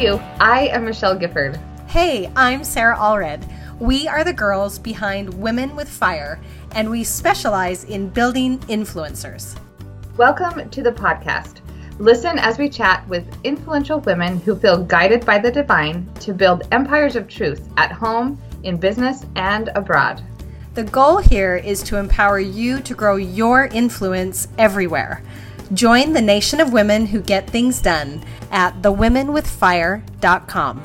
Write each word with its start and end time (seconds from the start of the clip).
you? 0.00 0.14
I 0.40 0.68
am 0.68 0.86
Michelle 0.86 1.14
Gifford. 1.14 1.60
Hey, 1.86 2.32
I'm 2.34 2.64
Sarah 2.64 2.96
Allred. 2.96 3.46
We 3.78 4.08
are 4.08 4.24
the 4.24 4.32
girls 4.32 4.78
behind 4.78 5.34
Women 5.34 5.76
with 5.76 5.90
Fire, 5.90 6.40
and 6.74 6.88
we 6.88 7.04
specialize 7.04 7.84
in 7.84 8.08
building 8.08 8.60
influencers. 8.60 9.58
Welcome 10.16 10.70
to 10.70 10.82
the 10.82 10.92
podcast. 10.92 11.60
Listen 11.98 12.38
as 12.38 12.56
we 12.56 12.70
chat 12.70 13.06
with 13.08 13.26
influential 13.44 14.00
women 14.00 14.40
who 14.40 14.56
feel 14.56 14.82
guided 14.82 15.26
by 15.26 15.38
the 15.38 15.52
divine 15.52 16.10
to 16.20 16.32
build 16.32 16.66
empires 16.72 17.14
of 17.14 17.28
truth 17.28 17.68
at 17.76 17.92
home, 17.92 18.38
in 18.62 18.78
business, 18.78 19.26
and 19.36 19.68
abroad. 19.74 20.22
The 20.72 20.84
goal 20.84 21.18
here 21.18 21.56
is 21.56 21.82
to 21.82 21.98
empower 21.98 22.40
you 22.40 22.80
to 22.80 22.94
grow 22.94 23.16
your 23.16 23.66
influence 23.66 24.48
everywhere. 24.56 25.22
Join 25.72 26.12
the 26.12 26.20
nation 26.20 26.60
of 26.60 26.72
women 26.72 27.06
who 27.06 27.20
get 27.20 27.48
things 27.48 27.80
done 27.80 28.24
at 28.50 28.82
thewomenwithfire.com. 28.82 30.82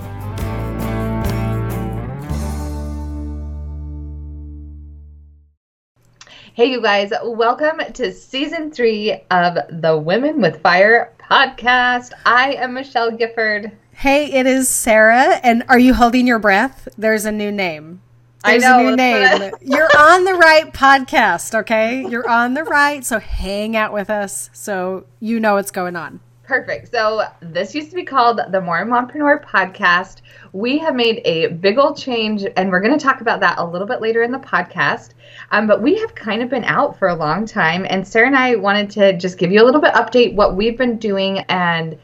Hey, 6.54 6.72
you 6.72 6.82
guys, 6.82 7.12
welcome 7.24 7.82
to 7.94 8.14
season 8.14 8.72
three 8.72 9.24
of 9.32 9.58
the 9.82 9.98
Women 9.98 10.40
with 10.40 10.62
Fire 10.62 11.14
podcast. 11.20 12.12
I 12.26 12.54
am 12.54 12.76
Michelle 12.76 13.12
Gifford. 13.12 13.72
Hey, 13.92 14.32
it 14.32 14.46
is 14.46 14.70
Sarah. 14.70 15.40
And 15.44 15.64
are 15.68 15.80
you 15.80 15.96
holding 15.96 16.28
your 16.28 16.40
breath? 16.40 16.88
There's 16.98 17.26
a 17.26 17.32
new 17.32 17.52
name. 17.52 18.02
There's 18.46 18.64
I 18.64 18.68
know, 18.68 18.80
a 18.80 18.90
new 18.90 18.96
name. 18.96 19.52
You're 19.62 19.90
on 19.98 20.24
the 20.24 20.34
right 20.34 20.72
podcast, 20.74 21.56
okay? 21.62 22.06
You're 22.08 22.30
on 22.30 22.54
the 22.54 22.64
right. 22.64 23.04
So 23.04 23.20
hang 23.20 23.76
out 23.76 23.94
with 23.94 24.10
us 24.10 24.50
so 24.54 25.06
you 25.20 25.40
know 25.40 25.56
what's 25.56 25.72
going 25.72 25.96
on. 25.96 26.20
Perfect. 26.44 26.92
So 26.92 27.24
this 27.40 27.74
used 27.74 27.90
to 27.90 27.96
be 27.96 28.04
called 28.04 28.40
the 28.52 28.62
Mormon 28.62 28.94
Mompreneur 28.94 29.44
Podcast. 29.44 30.22
We 30.54 30.78
have 30.78 30.94
made 30.94 31.22
a 31.26 31.48
big 31.48 31.80
old 31.80 31.98
change, 31.98 32.46
and 32.56 32.70
we're 32.70 32.82
going 32.82 32.98
to 32.98 33.04
talk 33.04 33.22
about 33.22 33.40
that 33.40 33.58
a 33.58 33.66
little 33.66 33.88
bit 33.88 34.00
later 34.00 34.22
in 34.22 34.32
the 34.32 34.38
podcast. 34.38 35.14
Um, 35.50 35.66
but 35.66 35.82
we 35.82 35.98
have 36.00 36.14
kind 36.14 36.44
of 36.44 36.50
been 36.50 36.64
out 36.64 37.00
for 37.00 37.08
a 37.08 37.16
long 37.16 37.48
time, 37.48 37.88
and 37.90 38.08
Sarah 38.08 38.28
and 38.28 38.38
I 38.38 38.56
wanted 38.56 38.92
to 38.92 39.18
just 39.18 39.40
give 39.40 39.52
you 39.52 39.64
a 39.64 39.66
little 39.66 39.82
bit 39.82 39.94
update 39.96 40.36
what 40.36 40.56
we've 40.56 40.78
been 40.78 40.98
doing 40.98 41.40
and 41.50 41.98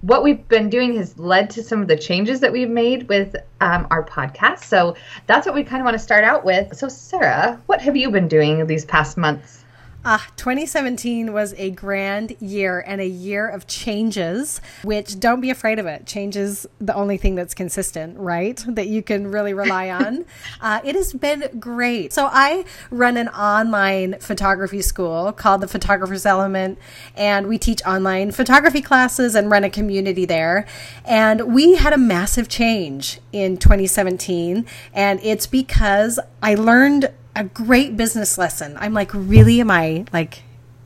what 0.00 0.22
we've 0.22 0.46
been 0.48 0.70
doing 0.70 0.96
has 0.96 1.18
led 1.18 1.50
to 1.50 1.62
some 1.62 1.82
of 1.82 1.88
the 1.88 1.96
changes 1.96 2.40
that 2.40 2.52
we've 2.52 2.68
made 2.68 3.08
with 3.08 3.36
um, 3.60 3.86
our 3.90 4.04
podcast. 4.04 4.64
So 4.64 4.96
that's 5.26 5.46
what 5.46 5.54
we 5.54 5.64
kind 5.64 5.80
of 5.80 5.84
want 5.84 5.94
to 5.94 6.02
start 6.02 6.24
out 6.24 6.44
with. 6.44 6.76
So, 6.76 6.88
Sarah, 6.88 7.60
what 7.66 7.80
have 7.82 7.96
you 7.96 8.10
been 8.10 8.28
doing 8.28 8.66
these 8.66 8.84
past 8.84 9.16
months? 9.16 9.65
Ah, 10.08 10.24
2017 10.36 11.32
was 11.32 11.52
a 11.54 11.72
grand 11.72 12.36
year 12.38 12.84
and 12.86 13.00
a 13.00 13.06
year 13.08 13.48
of 13.48 13.66
changes, 13.66 14.60
which 14.84 15.18
don't 15.18 15.40
be 15.40 15.50
afraid 15.50 15.80
of 15.80 15.86
it. 15.86 16.06
Change 16.06 16.36
is 16.36 16.64
the 16.80 16.94
only 16.94 17.16
thing 17.16 17.34
that's 17.34 17.54
consistent, 17.54 18.16
right? 18.16 18.64
That 18.68 18.86
you 18.86 19.02
can 19.02 19.32
really 19.32 19.52
rely 19.52 19.90
on. 19.90 20.24
uh, 20.60 20.80
it 20.84 20.94
has 20.94 21.12
been 21.12 21.58
great. 21.58 22.12
So, 22.12 22.28
I 22.30 22.64
run 22.92 23.16
an 23.16 23.26
online 23.30 24.20
photography 24.20 24.80
school 24.80 25.32
called 25.32 25.60
the 25.60 25.66
Photographer's 25.66 26.24
Element, 26.24 26.78
and 27.16 27.48
we 27.48 27.58
teach 27.58 27.84
online 27.84 28.30
photography 28.30 28.82
classes 28.82 29.34
and 29.34 29.50
run 29.50 29.64
a 29.64 29.70
community 29.70 30.24
there. 30.24 30.68
And 31.04 31.52
we 31.52 31.74
had 31.74 31.92
a 31.92 31.98
massive 31.98 32.48
change 32.48 33.18
in 33.32 33.56
2017, 33.56 34.66
and 34.94 35.18
it's 35.24 35.48
because 35.48 36.20
I 36.40 36.54
learned 36.54 37.12
a 37.36 37.44
great 37.44 37.96
business 37.96 38.38
lesson. 38.38 38.76
I'm 38.80 38.94
like, 38.94 39.10
really? 39.12 39.60
Am 39.60 39.70
I 39.70 40.06
like 40.12 40.42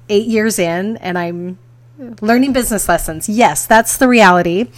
eight 0.08 0.26
years 0.26 0.58
in 0.58 0.96
and 0.98 1.16
I'm 1.16 1.58
learning 2.20 2.52
business 2.52 2.88
lessons? 2.88 3.28
Yes, 3.28 3.66
that's 3.66 3.96
the 3.96 4.08
reality. 4.08 4.70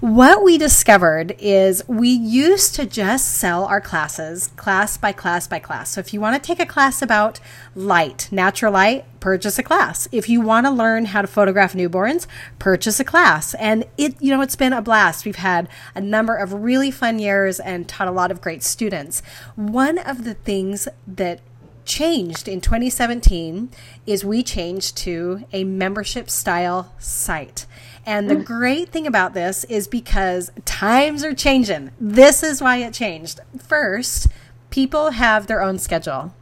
What 0.00 0.42
we 0.42 0.56
discovered 0.56 1.36
is 1.38 1.86
we 1.86 2.08
used 2.08 2.74
to 2.76 2.86
just 2.86 3.34
sell 3.34 3.66
our 3.66 3.82
classes 3.82 4.46
class 4.56 4.96
by 4.96 5.12
class 5.12 5.46
by 5.46 5.58
class. 5.58 5.90
So 5.90 6.00
if 6.00 6.14
you 6.14 6.20
want 6.22 6.42
to 6.42 6.46
take 6.46 6.58
a 6.58 6.64
class 6.64 7.02
about 7.02 7.38
light, 7.74 8.28
natural 8.32 8.72
light, 8.72 9.04
purchase 9.20 9.58
a 9.58 9.62
class. 9.62 10.08
If 10.10 10.28
you 10.30 10.40
want 10.40 10.64
to 10.66 10.70
learn 10.70 11.06
how 11.06 11.20
to 11.20 11.28
photograph 11.28 11.74
newborns, 11.74 12.26
purchase 12.58 12.98
a 12.98 13.04
class. 13.04 13.52
And 13.54 13.84
it, 13.98 14.16
you 14.20 14.30
know, 14.30 14.40
it's 14.40 14.56
been 14.56 14.72
a 14.72 14.80
blast. 14.80 15.26
We've 15.26 15.36
had 15.36 15.68
a 15.94 16.00
number 16.00 16.34
of 16.34 16.54
really 16.54 16.90
fun 16.90 17.18
years 17.18 17.60
and 17.60 17.86
taught 17.86 18.08
a 18.08 18.12
lot 18.12 18.30
of 18.30 18.40
great 18.40 18.62
students. 18.62 19.22
One 19.54 19.98
of 19.98 20.24
the 20.24 20.32
things 20.32 20.88
that 21.06 21.40
changed 21.84 22.48
in 22.48 22.60
2017 22.60 23.70
is 24.06 24.24
we 24.24 24.42
changed 24.42 24.96
to 24.98 25.44
a 25.52 25.64
membership 25.64 26.30
style 26.30 26.94
site. 26.98 27.66
And 28.06 28.30
the 28.30 28.36
mm. 28.36 28.44
great 28.44 28.88
thing 28.90 29.06
about 29.06 29.34
this 29.34 29.64
is 29.64 29.86
because 29.86 30.50
times 30.64 31.22
are 31.24 31.34
changing. 31.34 31.90
This 32.00 32.42
is 32.42 32.62
why 32.62 32.78
it 32.78 32.94
changed. 32.94 33.40
First, 33.58 34.28
people 34.70 35.10
have 35.10 35.46
their 35.46 35.62
own 35.62 35.78
schedule. 35.78 36.32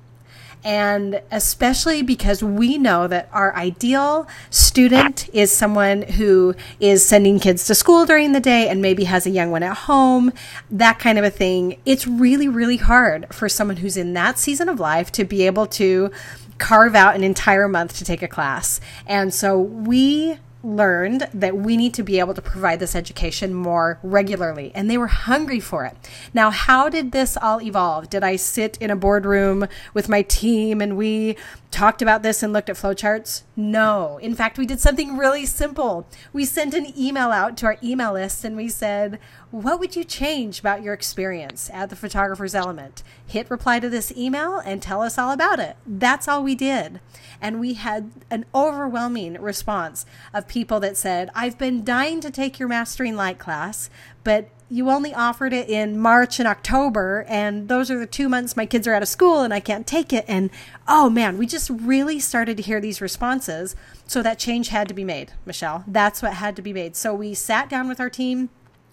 And 0.64 1.22
especially 1.30 2.02
because 2.02 2.42
we 2.42 2.78
know 2.78 3.06
that 3.06 3.28
our 3.32 3.54
ideal 3.54 4.26
student 4.50 5.28
is 5.32 5.52
someone 5.52 6.02
who 6.02 6.54
is 6.80 7.06
sending 7.06 7.38
kids 7.38 7.64
to 7.66 7.74
school 7.74 8.06
during 8.06 8.32
the 8.32 8.40
day 8.40 8.68
and 8.68 8.82
maybe 8.82 9.04
has 9.04 9.26
a 9.26 9.30
young 9.30 9.50
one 9.50 9.62
at 9.62 9.76
home, 9.76 10.32
that 10.70 10.98
kind 10.98 11.18
of 11.18 11.24
a 11.24 11.30
thing. 11.30 11.80
It's 11.86 12.06
really, 12.06 12.48
really 12.48 12.76
hard 12.76 13.32
for 13.32 13.48
someone 13.48 13.78
who's 13.78 13.96
in 13.96 14.12
that 14.14 14.38
season 14.38 14.68
of 14.68 14.80
life 14.80 15.12
to 15.12 15.24
be 15.24 15.46
able 15.46 15.66
to 15.66 16.10
carve 16.58 16.94
out 16.94 17.14
an 17.14 17.22
entire 17.22 17.68
month 17.68 17.96
to 17.98 18.04
take 18.04 18.22
a 18.22 18.28
class. 18.28 18.80
And 19.06 19.32
so 19.32 19.58
we 19.58 20.38
learned 20.62 21.28
that 21.32 21.56
we 21.56 21.76
need 21.76 21.94
to 21.94 22.02
be 22.02 22.18
able 22.18 22.34
to 22.34 22.42
provide 22.42 22.80
this 22.80 22.96
education 22.96 23.54
more 23.54 23.98
regularly, 24.02 24.72
and 24.74 24.90
they 24.90 24.98
were 24.98 25.06
hungry 25.06 25.60
for 25.60 25.84
it. 25.84 25.96
Now, 26.34 26.50
how 26.50 26.88
did 26.88 27.12
this 27.12 27.36
all 27.36 27.62
evolve? 27.62 28.10
Did 28.10 28.24
I 28.24 28.36
sit 28.36 28.76
in 28.78 28.90
a 28.90 28.96
boardroom 28.96 29.68
with 29.94 30.08
my 30.08 30.22
team 30.22 30.80
and 30.80 30.96
we 30.96 31.36
talked 31.70 32.02
about 32.02 32.22
this 32.22 32.42
and 32.42 32.52
looked 32.52 32.70
at 32.70 32.76
flowcharts? 32.76 33.42
No. 33.54 34.18
In 34.18 34.34
fact, 34.34 34.58
we 34.58 34.66
did 34.66 34.80
something 34.80 35.16
really 35.16 35.46
simple. 35.46 36.06
We 36.32 36.44
sent 36.44 36.74
an 36.74 36.92
email 36.98 37.30
out 37.30 37.56
to 37.58 37.66
our 37.66 37.78
email 37.82 38.14
list 38.14 38.44
and 38.44 38.56
we 38.56 38.68
said, 38.68 39.18
What 39.50 39.80
would 39.80 39.96
you 39.96 40.04
change 40.04 40.60
about 40.60 40.82
your 40.82 40.92
experience 40.92 41.70
at 41.72 41.88
the 41.88 41.96
Photographer's 41.96 42.54
Element? 42.54 43.02
Hit 43.26 43.50
reply 43.50 43.80
to 43.80 43.88
this 43.88 44.12
email 44.14 44.58
and 44.58 44.82
tell 44.82 45.00
us 45.00 45.16
all 45.16 45.30
about 45.32 45.58
it. 45.58 45.76
That's 45.86 46.28
all 46.28 46.42
we 46.42 46.54
did. 46.54 47.00
And 47.40 47.58
we 47.58 47.72
had 47.72 48.10
an 48.30 48.44
overwhelming 48.54 49.40
response 49.40 50.04
of 50.34 50.48
people 50.48 50.80
that 50.80 50.98
said, 50.98 51.30
I've 51.34 51.56
been 51.56 51.82
dying 51.82 52.20
to 52.20 52.30
take 52.30 52.58
your 52.58 52.68
Mastering 52.68 53.16
Light 53.16 53.38
class, 53.38 53.88
but 54.22 54.50
you 54.68 54.90
only 54.90 55.14
offered 55.14 55.54
it 55.54 55.70
in 55.70 55.98
March 55.98 56.38
and 56.38 56.46
October, 56.46 57.24
and 57.26 57.68
those 57.68 57.90
are 57.90 57.98
the 57.98 58.06
two 58.06 58.28
months 58.28 58.54
my 58.54 58.66
kids 58.66 58.86
are 58.86 58.92
out 58.92 59.00
of 59.00 59.08
school 59.08 59.40
and 59.40 59.54
I 59.54 59.60
can't 59.60 59.86
take 59.86 60.12
it. 60.12 60.26
And 60.28 60.50
oh 60.86 61.08
man, 61.08 61.38
we 61.38 61.46
just 61.46 61.70
really 61.70 62.20
started 62.20 62.58
to 62.58 62.62
hear 62.62 62.80
these 62.80 63.00
responses. 63.00 63.74
So 64.06 64.22
that 64.22 64.38
change 64.38 64.68
had 64.68 64.88
to 64.88 64.94
be 64.94 65.04
made, 65.04 65.32
Michelle. 65.46 65.84
That's 65.86 66.20
what 66.20 66.34
had 66.34 66.54
to 66.56 66.62
be 66.62 66.74
made. 66.74 66.96
So 66.96 67.14
we 67.14 67.32
sat 67.32 67.70
down 67.70 67.88
with 67.88 67.98
our 67.98 68.10
team 68.10 68.50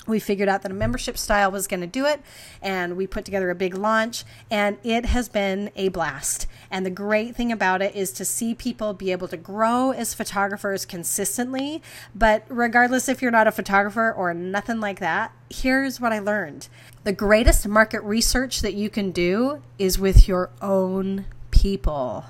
we 0.07 0.19
figured 0.19 0.49
out 0.49 0.61
that 0.61 0.71
a 0.71 0.75
membership 0.75 1.17
style 1.17 1.51
was 1.51 1.67
going 1.67 1.81
to 1.81 1.87
do 1.87 2.05
it 2.05 2.21
and 2.61 2.95
we 2.95 3.07
put 3.07 3.25
together 3.25 3.49
a 3.49 3.55
big 3.55 3.75
launch 3.75 4.23
and 4.49 4.77
it 4.83 5.05
has 5.07 5.29
been 5.29 5.71
a 5.75 5.89
blast. 5.89 6.47
And 6.69 6.85
the 6.85 6.91
great 6.91 7.35
thing 7.35 7.51
about 7.51 7.81
it 7.81 7.95
is 7.95 8.11
to 8.13 8.25
see 8.25 8.53
people 8.53 8.93
be 8.93 9.11
able 9.11 9.27
to 9.29 9.37
grow 9.37 9.91
as 9.91 10.13
photographers 10.13 10.85
consistently. 10.85 11.81
But 12.13 12.45
regardless 12.49 13.09
if 13.09 13.21
you're 13.21 13.31
not 13.31 13.47
a 13.47 13.51
photographer 13.51 14.11
or 14.11 14.33
nothing 14.33 14.79
like 14.79 14.99
that 14.99 15.31
here's 15.49 15.99
what 15.99 16.11
i 16.11 16.19
learned. 16.19 16.67
The 17.03 17.13
greatest 17.13 17.67
market 17.67 18.01
research 18.01 18.61
that 18.61 18.73
you 18.73 18.89
can 18.89 19.11
do 19.11 19.61
is 19.77 19.99
with 19.99 20.27
your 20.27 20.49
own 20.61 21.25
people. 21.51 22.25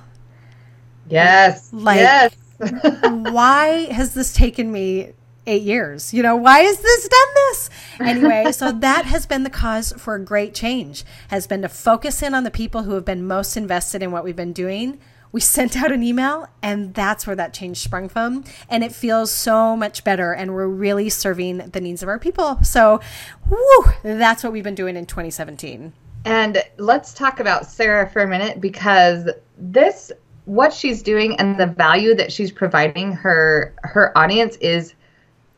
Yes. 1.10 1.72
Like 1.72 2.00
yes. 2.00 2.36
why 3.04 3.88
has 3.92 4.14
this 4.14 4.34
taken 4.34 4.72
me 4.72 5.14
eight 5.48 5.64
years. 5.64 6.14
You 6.14 6.24
know, 6.24 6.36
why 6.36 6.60
has 6.60 6.78
this 6.78 7.08
done 7.08 7.28
this? 7.36 7.70
Anyway, 8.00 8.52
so 8.52 8.72
that 8.72 9.06
has 9.06 9.26
been 9.26 9.44
the 9.44 9.50
cause 9.50 9.94
for 9.98 10.16
a 10.16 10.24
great 10.24 10.54
change, 10.54 11.04
has 11.30 11.48
been 11.48 11.62
to 11.62 11.70
focus 11.70 12.22
in 12.22 12.34
on 12.34 12.44
the 12.44 12.52
people 12.52 12.84
who 12.84 12.94
have 12.94 13.06
been 13.06 13.26
most 13.26 13.58
invested 13.58 14.02
in 14.04 14.12
what 14.12 14.24
we've 14.24 14.36
been 14.36 14.54
doing. 14.54 15.00
We 15.32 15.42
sent 15.42 15.76
out 15.76 15.92
an 15.92 16.02
email, 16.02 16.48
and 16.62 16.94
that's 16.94 17.28
where 17.28 17.36
that 17.36 17.54
change 17.54 17.80
sprung 17.80 18.08
from. 18.08 18.46
And 18.70 18.84
it 18.86 18.94
feels 18.94 19.32
so 19.32 19.76
much 19.76 20.04
better, 20.06 20.32
and 20.32 20.54
we're 20.54 20.68
really 20.68 21.10
serving 21.10 21.58
the 21.58 21.82
needs 21.82 22.02
of 22.02 22.08
our 22.08 22.20
people. 22.20 22.64
So, 22.64 23.02
whew, 23.50 23.86
that's 24.02 24.44
what 24.44 24.54
we've 24.54 24.64
been 24.64 24.76
doing 24.76 24.96
in 24.96 25.06
2017. 25.06 25.92
And 26.24 26.64
let's 26.78 27.14
talk 27.14 27.40
about 27.40 27.66
Sarah 27.66 28.10
for 28.10 28.22
a 28.22 28.28
minute 28.28 28.62
because 28.62 29.30
this 29.58 30.12
what 30.46 30.74
she's 30.74 31.02
doing 31.04 31.36
and 31.40 31.60
the 31.60 31.68
value 31.68 32.16
that 32.16 32.32
she's 32.32 32.52
providing 32.52 33.12
her 33.12 33.74
her 33.84 34.16
audience 34.18 34.58
is 34.58 34.94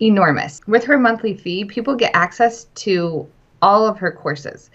enormous. 0.02 0.62
With 0.68 0.84
her 0.86 0.98
monthly 0.98 1.34
fee, 1.34 1.66
people 1.66 1.96
get 1.96 2.12
access 2.14 2.66
to 2.76 3.28
all 3.62 3.88
of 3.88 3.98
her 3.98 4.12
courses. 4.12 4.70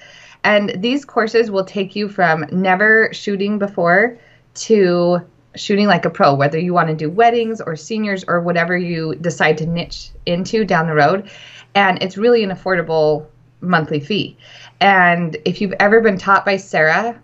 And 0.45 0.73
these 0.77 1.05
courses 1.05 1.51
will 1.51 1.65
take 1.65 1.95
you 1.95 2.09
from 2.09 2.47
never 2.51 3.13
shooting 3.13 3.59
before 3.59 4.19
to 4.55 5.21
shooting 5.55 5.87
like 5.87 6.05
a 6.05 6.11
pro, 6.11 6.35
whether 6.35 6.59
you 6.59 6.73
want 6.73 6.89
to 6.89 6.95
do 6.95 7.11
weddings 7.11 7.61
or 7.61 7.77
seniors 7.77 8.25
or 8.25 8.41
whatever 8.41 8.77
you 8.77 9.15
decide 9.17 9.59
to 9.59 9.67
niche 9.67 10.11
into 10.27 10.65
down 10.65 10.87
the 10.87 10.95
road. 10.95 11.31
And 11.75 12.03
it's 12.03 12.17
really 12.17 12.43
an 12.43 12.51
affordable 12.51 13.27
monthly 13.61 14.01
fee. 14.01 14.37
And 14.81 15.37
if 15.45 15.61
you've 15.61 15.75
ever 15.79 16.01
been 16.01 16.19
taught 16.19 16.45
by 16.45 16.57
Sarah, 16.57 17.21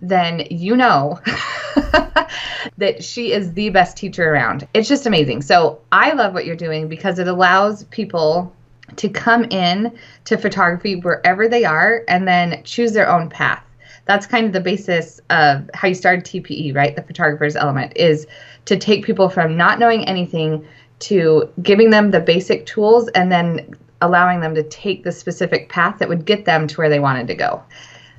then 0.00 0.46
you 0.50 0.76
know 0.76 1.20
that 2.78 3.02
she 3.02 3.32
is 3.32 3.52
the 3.54 3.70
best 3.70 3.96
teacher 3.96 4.32
around. 4.32 4.66
It's 4.74 4.88
just 4.88 5.06
amazing. 5.06 5.42
So 5.42 5.80
I 5.90 6.12
love 6.12 6.34
what 6.34 6.46
you're 6.46 6.56
doing 6.56 6.88
because 6.88 7.18
it 7.18 7.28
allows 7.28 7.84
people 7.84 8.54
to 8.96 9.08
come 9.08 9.44
in 9.44 9.96
to 10.24 10.38
photography 10.38 10.96
wherever 10.96 11.48
they 11.48 11.64
are 11.64 12.04
and 12.08 12.26
then 12.26 12.62
choose 12.64 12.92
their 12.92 13.08
own 13.08 13.28
path. 13.28 13.62
That's 14.06 14.26
kind 14.26 14.46
of 14.46 14.52
the 14.52 14.60
basis 14.60 15.20
of 15.28 15.68
how 15.74 15.88
you 15.88 15.94
started 15.94 16.24
TPE, 16.24 16.74
right? 16.74 16.96
The 16.96 17.02
photographer's 17.02 17.56
element 17.56 17.92
is 17.96 18.26
to 18.64 18.76
take 18.76 19.04
people 19.04 19.28
from 19.28 19.56
not 19.56 19.78
knowing 19.78 20.04
anything 20.06 20.66
to 21.00 21.48
giving 21.62 21.90
them 21.90 22.10
the 22.10 22.20
basic 22.20 22.66
tools 22.66 23.08
and 23.08 23.30
then 23.30 23.76
allowing 24.00 24.40
them 24.40 24.54
to 24.54 24.62
take 24.62 25.04
the 25.04 25.12
specific 25.12 25.68
path 25.68 25.98
that 25.98 26.08
would 26.08 26.24
get 26.24 26.44
them 26.44 26.66
to 26.68 26.76
where 26.76 26.88
they 26.88 27.00
wanted 27.00 27.26
to 27.26 27.34
go. 27.34 27.62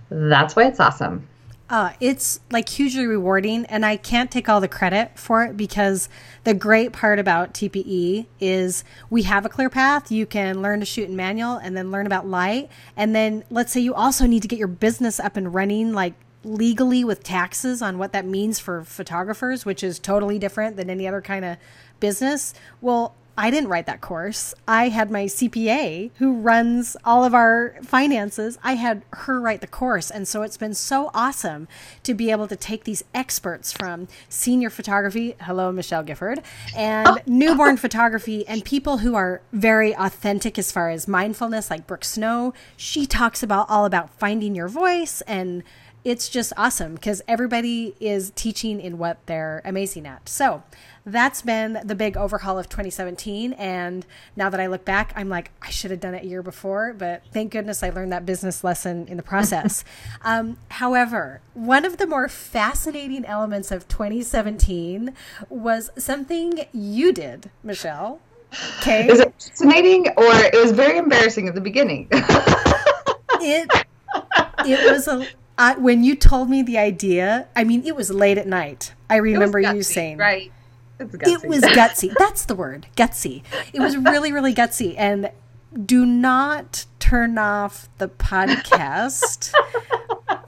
That's 0.09 0.55
why 0.55 0.65
it's 0.65 0.79
awesome. 0.79 1.27
Uh, 1.69 1.94
it's 2.00 2.39
like 2.50 2.68
hugely 2.68 3.06
rewarding, 3.06 3.63
and 3.68 3.86
I 3.86 3.95
can't 3.95 4.31
take 4.31 4.50
all 4.50 4.60
the 4.60 4.68
credit 4.68 5.12
for 5.19 5.44
it 5.44 5.56
because 5.56 6.10
the 6.44 6.56
great 6.56 6.92
part 6.94 7.19
about 7.19 7.54
TPE 7.54 8.25
is 8.39 8.83
we 9.12 9.24
have 9.24 9.45
a 9.45 9.50
clear 9.50 9.69
path. 9.69 10.12
You 10.12 10.25
can 10.25 10.63
learn 10.63 10.80
to 10.80 10.86
shoot 10.86 11.10
in 11.10 11.16
manual 11.16 11.57
and 11.57 11.77
then 11.77 11.92
learn 11.92 12.07
about 12.07 12.25
light. 12.25 12.69
And 12.98 13.13
then 13.13 13.44
let's 13.51 13.71
say 13.71 13.81
you 13.81 13.94
also 13.94 14.25
need 14.25 14.42
to 14.42 14.48
get 14.48 14.57
your 14.57 14.68
business 14.68 15.19
up 15.19 15.38
and 15.38 15.54
running, 15.54 15.94
like 15.94 16.16
legally 16.44 17.04
with 17.04 17.24
taxes 17.24 17.83
on 17.83 18.00
what 18.00 18.13
that 18.13 18.25
means 18.25 18.57
for 18.57 18.83
photographers, 18.83 19.63
which 19.63 19.83
is 19.83 20.00
totally 20.00 20.39
different 20.39 20.75
than 20.75 20.89
any 20.89 21.07
other 21.07 21.22
kind 21.22 21.45
of 21.45 21.57
business. 22.00 22.56
Well, 22.81 23.13
I 23.39 23.51
didn't 23.51 23.69
write 23.69 23.86
that 23.86 24.01
course. 24.01 24.53
I 24.68 24.89
had 24.89 25.09
my 25.09 25.24
CPA 25.24 26.12
who 26.18 26.33
runs 26.33 26.97
all 27.06 27.24
of 27.24 27.33
our 27.33 27.77
finances. 27.83 28.59
I 28.62 28.74
had 28.74 29.03
her 29.13 29.39
write 29.39 29.62
the 29.62 29.68
course. 29.68 30.12
And 30.12 30.27
so 30.27 30.41
it's 30.41 30.57
been 30.57 30.74
so 30.74 31.09
awesome 31.13 31.69
to 32.03 32.13
be 32.13 32.31
able 32.31 32.50
to 32.50 32.57
take 32.57 32.83
these 32.83 33.01
experts 33.15 33.71
from 33.71 34.09
senior 34.27 34.69
photography, 34.69 35.38
hello, 35.39 35.71
Michelle 35.71 36.03
Gifford, 36.03 36.41
and 36.75 37.07
oh. 37.07 37.18
newborn 37.25 37.77
photography, 37.77 38.45
and 38.45 38.65
people 38.65 38.97
who 38.97 39.15
are 39.15 39.41
very 39.53 39.95
authentic 39.95 40.59
as 40.59 40.74
far 40.74 40.89
as 40.89 41.07
mindfulness, 41.07 41.69
like 41.69 41.88
Brooke 41.88 42.03
Snow. 42.03 42.53
She 42.75 43.06
talks 43.06 43.41
about 43.41 43.69
all 43.69 43.86
about 43.86 44.09
finding 44.19 44.53
your 44.53 44.68
voice 44.68 45.21
and 45.21 45.63
it's 46.04 46.30
just 46.30 46.54
awesome 46.56 46.96
because 46.96 47.22
everybody 47.28 47.96
is 48.00 48.31
teaching 48.36 48.80
in 48.80 48.98
what 48.98 49.25
they're 49.25 49.62
amazing 49.66 50.06
at. 50.07 50.30
So 50.30 50.63
that's 51.06 51.42
been 51.42 51.80
the 51.84 51.96
big 51.96 52.16
overhaul 52.16 52.57
of 52.57 52.69
2017. 52.69 53.54
And 53.54 54.06
now 54.36 54.50
that 54.50 54.60
I 54.60 54.68
look 54.68 54.86
back, 54.86 55.13
I'm 55.16 55.30
like, 55.30 55.51
I 55.62 55.69
should 55.69 55.92
have 55.92 56.00
done 56.00 56.13
it 56.13 56.24
a 56.24 56.28
year 56.28 56.42
before, 56.42 56.94
but 56.94 57.24
thank 57.34 57.51
goodness 57.51 57.84
I 57.84 57.90
learned 57.90 58.12
that 58.13 58.25
business 58.25 58.63
lesson 58.63 59.07
in 59.07 59.18
the 59.18 59.24
process. 59.24 59.84
um, 60.22 60.57
however, 60.69 61.42
one 61.54 61.86
of 61.86 61.98
the 61.98 62.07
more 62.07 62.30
fascinating 62.30 63.25
elements 63.25 63.72
of 63.72 63.88
2017 63.88 65.13
was 65.50 65.90
something 65.98 66.66
you 66.72 67.12
did, 67.12 67.50
Michelle. 67.63 68.22
Okay. 68.80 69.07
Is 69.07 69.19
it 69.19 69.34
fascinating 69.34 70.07
or 70.18 70.25
it 70.34 70.56
was 70.56 70.72
very 70.72 70.98
embarrassing 70.98 71.48
at 71.48 71.56
the 71.56 71.62
beginning? 71.62 72.07
it 73.42 73.86
it 74.66 74.92
was 74.92 75.07
a 75.07 75.28
I, 75.59 75.75
when 75.77 76.06
you 76.06 76.15
told 76.15 76.50
me 76.50 76.63
the 76.63 76.77
idea, 76.77 77.50
I 77.53 77.65
mean, 77.65 77.85
it 77.85 77.94
was 77.94 78.09
late 78.09 78.38
at 78.38 78.47
night. 78.47 78.94
I 79.09 79.17
remember 79.17 79.61
gutsy, 79.61 79.75
you 79.75 79.83
saying, 79.83 80.17
right. 80.17 80.51
It 81.00 81.11
was 81.45 81.61
gutsy. 81.61 82.13
That's 82.17 82.45
the 82.45 82.56
word, 82.56 82.88
gutsy. 82.95 83.44
It 83.73 83.79
was 83.81 83.97
really, 83.97 84.31
really 84.31 84.53
gutsy. 84.53 84.95
And 84.97 85.31
do 85.85 86.06
not 86.06 86.85
turn 87.00 87.38
off 87.38 87.89
the 87.97 88.07
podcast 88.07 89.53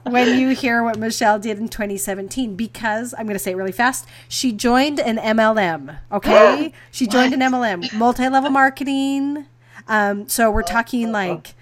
when 0.04 0.38
you 0.38 0.50
hear 0.50 0.82
what 0.82 0.98
Michelle 0.98 1.38
did 1.38 1.58
in 1.58 1.68
2017 1.68 2.56
because 2.56 3.14
I'm 3.14 3.26
going 3.26 3.34
to 3.34 3.38
say 3.38 3.52
it 3.52 3.56
really 3.56 3.72
fast. 3.72 4.08
She 4.28 4.50
joined 4.50 4.98
an 4.98 5.18
MLM. 5.18 5.98
Okay, 6.10 6.72
she 6.90 7.06
joined 7.06 7.34
an 7.34 7.40
MLM, 7.40 7.92
multi-level 7.92 8.50
marketing. 8.50 9.46
Um, 9.88 10.26
so 10.26 10.50
we're 10.50 10.62
talking 10.62 11.12
like 11.12 11.54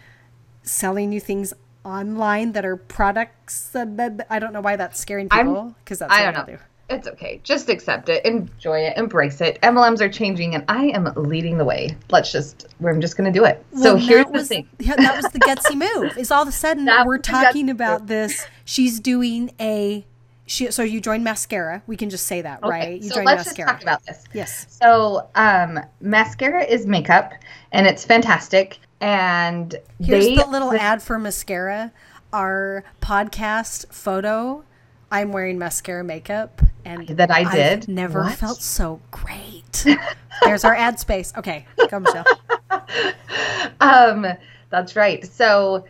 selling 0.63 1.13
you 1.13 1.21
things 1.21 1.53
online 1.85 2.53
that 2.53 2.65
are 2.65 2.77
products 2.77 3.75
I 3.75 4.39
don't 4.39 4.53
know 4.53 4.61
why 4.61 4.77
that's 4.77 4.99
scaring 4.99 5.29
people 5.29 5.75
because 5.85 5.99
that's 6.01 6.13
I 6.13 6.25
don't 6.25 6.35
know. 6.35 6.57
Do. 6.57 6.59
It's 6.91 7.07
okay. 7.07 7.41
Just 7.45 7.69
accept 7.69 8.09
it, 8.09 8.25
enjoy 8.25 8.81
it, 8.81 8.97
embrace 8.97 9.41
it. 9.41 9.61
MLMs 9.63 10.01
are 10.01 10.09
changing, 10.09 10.57
and 10.57 10.65
I 10.67 10.87
am 10.87 11.09
leading 11.15 11.57
the 11.57 11.65
way. 11.65 11.97
Let's 12.11 12.33
just, 12.33 12.67
I'm 12.85 13.01
just 13.01 13.17
going 13.17 13.33
to 13.33 13.39
do 13.39 13.45
it. 13.45 13.65
Well, 13.71 13.83
so 13.83 13.97
here's 13.97 14.27
was, 14.27 14.49
the 14.49 14.55
thing. 14.57 14.69
Yeah, 14.81 14.97
that 14.97 15.23
was 15.23 15.31
the 15.31 15.39
gutsy 15.39 15.77
move. 16.03 16.19
Is 16.19 16.33
all 16.33 16.43
of 16.43 16.49
a 16.49 16.53
sudden 16.53 16.87
that 16.87 17.07
we're 17.07 17.19
talking 17.19 17.71
about 17.71 18.01
move. 18.01 18.09
this. 18.09 18.45
She's 18.65 18.99
doing 18.99 19.53
a 19.61 20.05
she, 20.47 20.73
so 20.73 20.83
you 20.83 21.01
joined 21.01 21.25
Maskcara. 21.25 21.83
We 21.87 21.97
can 21.97 22.11
just 22.11 22.27
say 22.27 22.43
that, 22.43 22.65
okay. 22.65 22.71
right? 22.71 23.01
You 23.01 23.11
so 23.11 23.23
let's 23.23 23.45
Maskcara. 23.45 23.57
just 23.57 23.69
talk 23.69 23.83
about 23.83 24.05
this. 24.05 24.25
Yes. 24.35 24.67
So 24.69 25.29
um, 25.37 25.79
Maskcara 26.03 26.69
is 26.69 26.87
makeup, 26.87 27.35
and 27.71 27.87
it's 27.87 28.05
fantastic. 28.05 28.81
And 29.01 29.75
here's 29.99 30.27
they, 30.27 30.37
the 30.37 30.47
little 30.47 30.73
ad 30.73 31.03
for 31.03 31.19
Maskcara. 31.19 31.91
Our 32.33 32.85
podcast 33.01 33.93
photo. 33.93 34.65
I'm 35.11 35.33
wearing 35.33 35.59
Maskcara 35.59 36.05
makeup, 36.05 36.63
and 36.85 37.09
that 37.09 37.33
I 37.33 37.51
did. 37.53 37.83
I've 37.83 37.89
never 37.89 38.23
what? 38.23 38.35
felt 38.35 38.63
so 38.63 39.01
great. 39.11 39.85
There's 40.43 40.65
our 40.65 40.75
ad 40.75 41.01
space. 41.01 41.33
Okay, 41.37 41.67
go 41.91 41.99
Michelle. 41.99 42.25
um, 43.81 44.27
that's 44.71 44.95
right. 44.95 45.27
So 45.27 45.85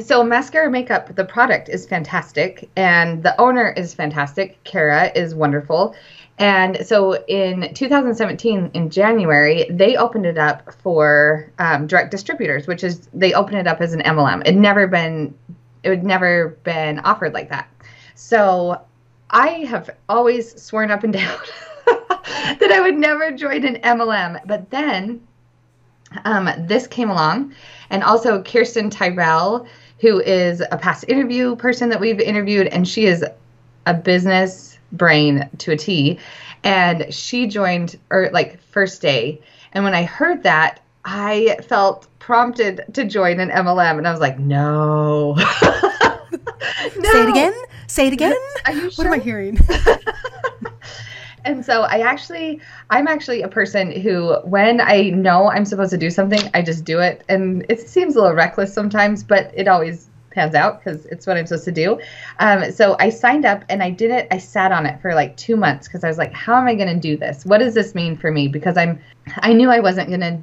so 0.00 0.24
Maskcara 0.24 0.70
makeup 0.70 1.14
the 1.14 1.24
product 1.24 1.68
is 1.68 1.86
fantastic 1.86 2.68
and 2.76 3.22
the 3.22 3.40
owner 3.40 3.70
is 3.76 3.94
fantastic 3.94 4.62
kara 4.64 5.12
is 5.14 5.34
wonderful 5.34 5.94
and 6.38 6.86
so 6.86 7.24
in 7.26 7.72
2017 7.74 8.70
in 8.74 8.90
january 8.90 9.66
they 9.70 9.96
opened 9.96 10.26
it 10.26 10.38
up 10.38 10.72
for 10.74 11.50
um, 11.58 11.86
direct 11.86 12.10
distributors 12.10 12.66
which 12.66 12.84
is 12.84 13.08
they 13.12 13.32
opened 13.32 13.58
it 13.58 13.66
up 13.66 13.80
as 13.80 13.92
an 13.92 14.00
mlm 14.00 14.46
it 14.46 14.54
never 14.54 14.86
been 14.86 15.34
it 15.82 15.90
had 15.90 16.04
never 16.04 16.48
been 16.64 16.98
offered 17.00 17.32
like 17.32 17.48
that. 17.50 17.68
So 18.14 18.80
i 19.30 19.48
have 19.48 19.90
always 20.08 20.60
sworn 20.60 20.90
up 20.90 21.04
and 21.04 21.12
down 21.14 21.38
that 21.86 22.70
i 22.72 22.80
would 22.80 22.96
never 22.96 23.30
join 23.32 23.64
an 23.64 23.76
mlm 23.82 24.40
but 24.46 24.70
then 24.70 25.20
um, 26.24 26.48
this 26.60 26.86
came 26.86 27.10
along 27.10 27.54
and 27.90 28.02
also 28.02 28.42
Kirsten 28.42 28.90
Tyrell, 28.90 29.66
who 30.00 30.20
is 30.20 30.62
a 30.70 30.78
past 30.78 31.04
interview 31.08 31.56
person 31.56 31.88
that 31.88 32.00
we've 32.00 32.20
interviewed, 32.20 32.68
and 32.68 32.86
she 32.86 33.06
is 33.06 33.24
a 33.86 33.94
business 33.94 34.67
brain 34.92 35.48
to 35.58 35.72
a 35.72 35.76
T. 35.76 36.18
And 36.64 37.12
she 37.12 37.46
joined, 37.46 37.98
or 38.10 38.30
like 38.32 38.60
first 38.60 39.00
day. 39.00 39.40
And 39.72 39.84
when 39.84 39.94
I 39.94 40.04
heard 40.04 40.42
that, 40.42 40.80
I 41.04 41.58
felt 41.68 42.06
prompted 42.18 42.84
to 42.92 43.04
join 43.04 43.40
an 43.40 43.50
MLM, 43.50 43.98
and 43.98 44.06
I 44.06 44.10
was 44.10 44.20
like, 44.20 44.38
no. 44.38 45.34
no. 45.34 45.42
Say 47.02 47.22
it 47.22 47.28
again. 47.28 47.54
Say 47.86 48.06
it 48.08 48.12
again. 48.12 48.34
Sure? 48.66 48.90
What 48.96 49.06
am 49.06 49.12
I 49.14 49.18
hearing? 49.18 49.58
And 51.44 51.64
so 51.64 51.82
I 51.82 52.00
actually, 52.00 52.60
I'm 52.90 53.08
actually 53.08 53.40
a 53.40 53.48
person 53.48 53.90
who, 53.90 54.36
when 54.44 54.82
I 54.82 55.10
know 55.10 55.50
I'm 55.50 55.64
supposed 55.64 55.90
to 55.92 55.96
do 55.96 56.10
something, 56.10 56.50
I 56.52 56.60
just 56.60 56.84
do 56.84 56.98
it. 56.98 57.24
And 57.28 57.64
it 57.70 57.80
seems 57.80 58.16
a 58.16 58.20
little 58.20 58.36
reckless 58.36 58.74
sometimes, 58.74 59.22
but 59.22 59.50
it 59.54 59.66
always 59.66 60.10
pans 60.30 60.54
out 60.54 60.82
because 60.82 61.06
it's 61.06 61.26
what 61.26 61.36
I'm 61.36 61.46
supposed 61.46 61.64
to 61.64 61.72
do. 61.72 62.00
Um, 62.38 62.70
so 62.72 62.96
I 62.98 63.10
signed 63.10 63.44
up 63.44 63.64
and 63.68 63.82
I 63.82 63.90
did 63.90 64.10
it. 64.10 64.28
I 64.30 64.38
sat 64.38 64.72
on 64.72 64.86
it 64.86 65.00
for 65.00 65.14
like 65.14 65.36
two 65.36 65.56
months 65.56 65.88
because 65.88 66.04
I 66.04 66.08
was 66.08 66.18
like, 66.18 66.32
how 66.32 66.56
am 66.56 66.66
I 66.66 66.74
going 66.74 66.94
to 66.94 67.00
do 67.00 67.16
this? 67.16 67.44
What 67.44 67.58
does 67.58 67.74
this 67.74 67.94
mean 67.94 68.16
for 68.16 68.30
me? 68.30 68.48
Because 68.48 68.76
I'm, 68.76 69.00
I 69.36 69.52
knew 69.52 69.70
I 69.70 69.80
wasn't 69.80 70.08
going 70.08 70.20
to 70.20 70.42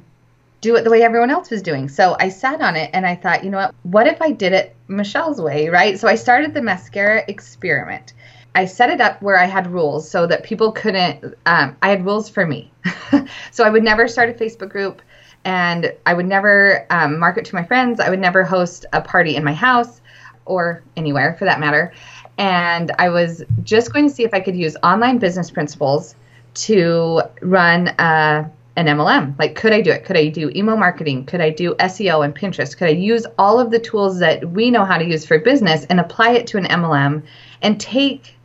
do 0.60 0.74
it 0.76 0.84
the 0.84 0.90
way 0.90 1.02
everyone 1.02 1.30
else 1.30 1.50
was 1.50 1.62
doing. 1.62 1.88
So 1.88 2.16
I 2.18 2.28
sat 2.28 2.60
on 2.60 2.76
it 2.76 2.90
and 2.92 3.06
I 3.06 3.14
thought, 3.14 3.44
you 3.44 3.50
know 3.50 3.58
what? 3.58 3.74
What 3.82 4.06
if 4.06 4.20
I 4.20 4.32
did 4.32 4.52
it 4.52 4.74
Michelle's 4.88 5.40
way, 5.40 5.68
right? 5.68 5.98
So 5.98 6.08
I 6.08 6.14
started 6.14 6.54
the 6.54 6.60
Maskcara 6.60 7.24
experiment. 7.28 8.14
I 8.56 8.64
set 8.64 8.88
it 8.88 9.02
up 9.02 9.20
where 9.20 9.38
I 9.38 9.44
had 9.44 9.70
rules 9.70 10.10
so 10.10 10.26
that 10.26 10.42
people 10.42 10.72
couldn't. 10.72 11.34
Um, 11.44 11.76
I 11.82 11.90
had 11.90 12.06
rules 12.06 12.30
for 12.30 12.46
me, 12.46 12.72
so 13.50 13.64
I 13.64 13.68
would 13.68 13.84
never 13.84 14.08
start 14.08 14.30
a 14.30 14.32
Facebook 14.32 14.70
group, 14.70 15.02
and 15.46 15.94
I 16.06 16.12
would 16.12 16.26
never 16.26 16.84
um, 16.90 17.20
market 17.20 17.44
to 17.46 17.54
my 17.54 17.64
friends. 17.64 18.00
I 18.00 18.10
would 18.10 18.18
never 18.18 18.42
host 18.42 18.84
a 18.92 19.00
party 19.00 19.36
in 19.36 19.44
my 19.44 19.54
house 19.54 20.00
or 20.44 20.82
anywhere 20.96 21.36
for 21.38 21.44
that 21.44 21.60
matter. 21.60 21.94
And 22.36 22.90
I 22.98 23.08
was 23.10 23.44
just 23.62 23.92
going 23.92 24.08
to 24.08 24.14
see 24.14 24.24
if 24.24 24.34
I 24.34 24.40
could 24.40 24.56
use 24.56 24.76
online 24.82 25.18
business 25.18 25.48
principles 25.50 26.16
to 26.54 27.22
run 27.42 27.88
uh, 27.88 28.48
an 28.74 28.86
MLM. 28.86 29.38
Like, 29.38 29.54
could 29.54 29.72
I 29.72 29.82
do 29.82 29.92
it? 29.92 30.04
Could 30.04 30.16
I 30.16 30.28
do 30.28 30.50
email 30.50 30.76
marketing? 30.76 31.26
Could 31.26 31.40
I 31.40 31.50
do 31.50 31.76
SEO 31.76 32.24
and 32.24 32.34
Pinterest? 32.34 32.76
Could 32.76 32.88
I 32.88 32.92
use 32.92 33.24
all 33.38 33.60
of 33.60 33.70
the 33.70 33.78
tools 33.78 34.18
that 34.18 34.50
we 34.50 34.72
know 34.72 34.84
how 34.84 34.98
to 34.98 35.04
use 35.04 35.24
for 35.24 35.38
business 35.38 35.84
and 35.84 36.00
apply 36.00 36.30
it 36.30 36.48
to 36.48 36.58
an 36.58 36.64
MLM 36.64 37.22
and 37.62 37.80
take 37.80 38.36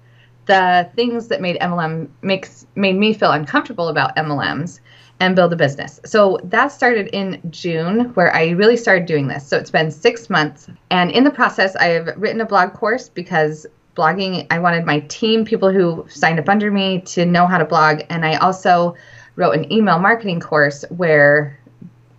the 0.46 0.88
things 0.96 1.30
that 1.30 1.42
made 1.42 1.58
MLM 1.60 2.10
makes 2.22 2.68
made 2.76 2.96
me 2.96 3.14
feel 3.14 3.32
uncomfortable 3.32 3.88
about 3.88 4.16
MLMs 4.16 4.80
and 5.22 5.36
build 5.36 5.54
a 5.54 5.56
business. 5.56 6.00
So 6.04 6.40
that 6.44 6.72
started 6.72 7.08
in 7.14 7.40
June 7.52 8.06
where 8.16 8.36
I 8.36 8.50
really 8.50 8.76
started 8.76 9.06
doing 9.06 9.28
this. 9.28 9.48
So 9.48 9.56
it's 9.56 9.72
been 9.72 9.92
6 9.92 10.30
months 10.30 10.68
and 10.90 11.12
in 11.12 11.24
the 11.24 11.32
process 11.32 11.76
I 11.76 11.86
have 11.86 12.10
written 12.18 12.42
a 12.42 12.46
blog 12.46 12.74
course 12.74 13.08
because 13.08 13.68
blogging 13.96 14.48
I 14.50 14.60
wanted 14.60 14.86
my 14.86 15.02
team 15.02 15.46
people 15.46 15.72
who 15.72 16.06
signed 16.10 16.40
up 16.40 16.50
under 16.50 16.72
me 16.72 17.02
to 17.02 17.26
know 17.26 17.46
how 17.46 17.60
to 17.60 17.66
blog 17.66 18.02
and 18.10 18.26
I 18.26 18.36
also 18.36 18.96
wrote 19.36 19.56
an 19.56 19.72
email 19.72 20.00
marketing 20.00 20.40
course 20.40 20.84
where 20.90 21.58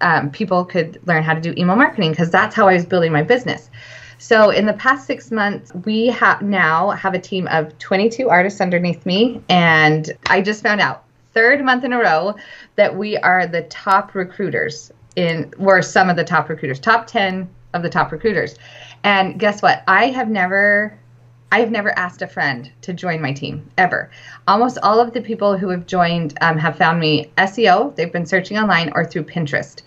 um, 0.01 0.31
people 0.31 0.65
could 0.65 1.01
learn 1.07 1.25
how 1.25 1.35
to 1.35 1.41
do 1.41 1.53
email 1.57 1.77
marketing 1.77 2.13
because 2.13 2.31
that's 2.31 2.55
how 2.55 2.69
I 2.69 2.75
was 2.75 2.87
building 2.87 3.13
my 3.13 3.23
business. 3.23 3.69
So 4.19 4.51
in 4.51 4.67
the 4.67 4.75
past 4.75 5.09
six 5.09 5.33
months, 5.33 5.75
we 5.85 6.07
have 6.07 6.43
now 6.43 6.91
have 6.91 7.15
a 7.15 7.19
team 7.19 7.49
of 7.49 7.77
22 7.81 8.29
artists 8.29 8.61
underneath 8.61 9.05
me, 9.05 9.43
and 9.49 10.09
I 10.29 10.43
just 10.43 10.63
found 10.63 10.81
out 10.81 11.05
third 11.35 11.65
month 11.65 11.85
in 11.85 11.93
a 11.93 11.99
row 11.99 12.35
that 12.77 12.97
we 12.97 13.17
are 13.19 13.47
the 13.47 13.63
top 13.63 14.15
recruiters 14.15 14.93
in, 15.17 15.53
we're 15.59 15.83
some 15.83 16.09
of 16.09 16.17
the 16.17 16.25
top 16.25 16.49
recruiters, 16.49 16.81
top 16.81 17.07
10 17.07 17.49
of 17.75 17.83
the 17.83 17.89
top 17.89 18.13
recruiters. 18.13 18.57
And 19.05 19.39
guess 19.39 19.63
what? 19.63 19.83
I 19.87 20.07
have 20.07 20.29
never 20.29 20.99
I 21.53 21.61
have 21.61 21.71
never 21.71 21.97
asked 21.99 22.23
a 22.23 22.27
friend 22.27 22.73
to 22.81 22.95
join 22.95 23.21
my 23.21 23.35
team 23.35 23.71
ever. 23.77 24.11
Almost 24.49 24.79
all 24.83 24.99
of 24.99 25.13
the 25.13 25.21
people 25.21 25.59
who 25.59 25.69
have 25.69 25.87
joined 25.87 26.33
um, 26.41 26.57
have 26.57 26.79
found 26.79 26.99
me 26.99 27.31
SEO. 27.37 27.95
They've 27.95 28.11
been 28.11 28.25
searching 28.25 28.57
online 28.57 28.91
or 28.95 29.05
through 29.05 29.25
Pinterest. 29.25 29.83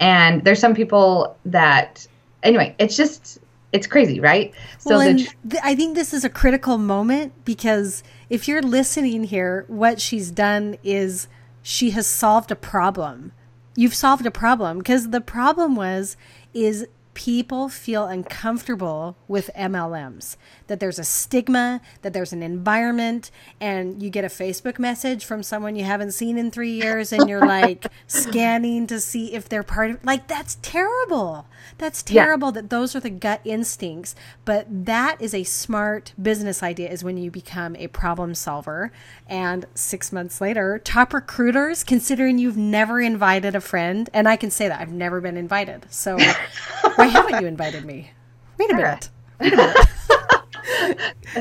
And 0.00 0.42
there's 0.42 0.58
some 0.58 0.74
people 0.74 1.36
that, 1.44 2.06
anyway, 2.42 2.74
it's 2.78 2.96
just 2.96 3.40
it's 3.72 3.86
crazy, 3.86 4.20
right? 4.20 4.54
So 4.78 4.98
well, 4.98 5.16
tr- 5.16 5.34
th- 5.48 5.62
I 5.64 5.74
think 5.74 5.94
this 5.94 6.12
is 6.12 6.24
a 6.24 6.28
critical 6.28 6.76
moment 6.78 7.32
because 7.44 8.02
if 8.28 8.46
you're 8.46 8.62
listening 8.62 9.24
here, 9.24 9.64
what 9.68 10.00
she's 10.00 10.30
done 10.30 10.76
is 10.84 11.26
she 11.62 11.90
has 11.90 12.06
solved 12.06 12.50
a 12.50 12.56
problem. 12.56 13.32
You've 13.74 13.94
solved 13.94 14.26
a 14.26 14.30
problem 14.30 14.78
because 14.78 15.10
the 15.10 15.22
problem 15.22 15.74
was 15.74 16.16
is 16.52 16.86
people 17.14 17.68
feel 17.68 18.06
uncomfortable 18.06 19.16
with 19.28 19.50
MLMs, 19.56 20.36
that 20.66 20.80
there's 20.80 20.98
a 20.98 21.04
stigma, 21.04 21.80
that 22.02 22.12
there's 22.12 22.32
an 22.32 22.42
environment, 22.42 23.30
and 23.60 24.02
you 24.02 24.10
get 24.10 24.24
a 24.24 24.28
Facebook 24.28 24.78
message 24.78 25.24
from 25.24 25.42
someone 25.42 25.76
you 25.76 25.84
haven't 25.84 26.12
seen 26.12 26.38
in 26.38 26.50
three 26.50 26.72
years, 26.72 27.12
and 27.12 27.28
you're 27.28 27.46
like 27.46 27.86
scanning 28.06 28.86
to 28.86 29.00
see 29.00 29.34
if 29.34 29.48
they're 29.48 29.62
part 29.62 29.90
of 29.90 30.04
like 30.04 30.28
that's 30.28 30.56
terrible. 30.62 31.46
That's 31.78 32.02
terrible 32.02 32.48
yeah. 32.48 32.52
that 32.52 32.70
those 32.70 32.96
are 32.96 33.00
the 33.00 33.10
gut 33.10 33.40
instincts. 33.44 34.14
But 34.44 34.66
that 34.68 35.20
is 35.20 35.34
a 35.34 35.44
smart 35.44 36.12
business 36.20 36.62
idea 36.62 36.90
is 36.90 37.04
when 37.04 37.16
you 37.16 37.30
become 37.30 37.76
a 37.76 37.88
problem 37.88 38.34
solver. 38.34 38.92
And 39.28 39.66
six 39.74 40.12
months 40.12 40.40
later, 40.40 40.80
top 40.82 41.12
recruiters, 41.12 41.84
considering 41.84 42.38
you've 42.38 42.56
never 42.56 43.00
invited 43.00 43.54
a 43.54 43.60
friend, 43.60 44.08
and 44.12 44.28
I 44.28 44.36
can 44.36 44.50
say 44.50 44.68
that 44.68 44.80
I've 44.80 44.92
never 44.92 45.20
been 45.20 45.36
invited. 45.36 45.86
So 45.90 46.18
why 47.02 47.08
haven't 47.08 47.40
you 47.40 47.46
invited 47.46 47.84
me? 47.84 48.10
Wait 48.58 48.70
a 48.70 48.74
minute. 48.74 49.10
Wait 49.40 49.52
a 49.52 49.56
minute. 49.56 49.76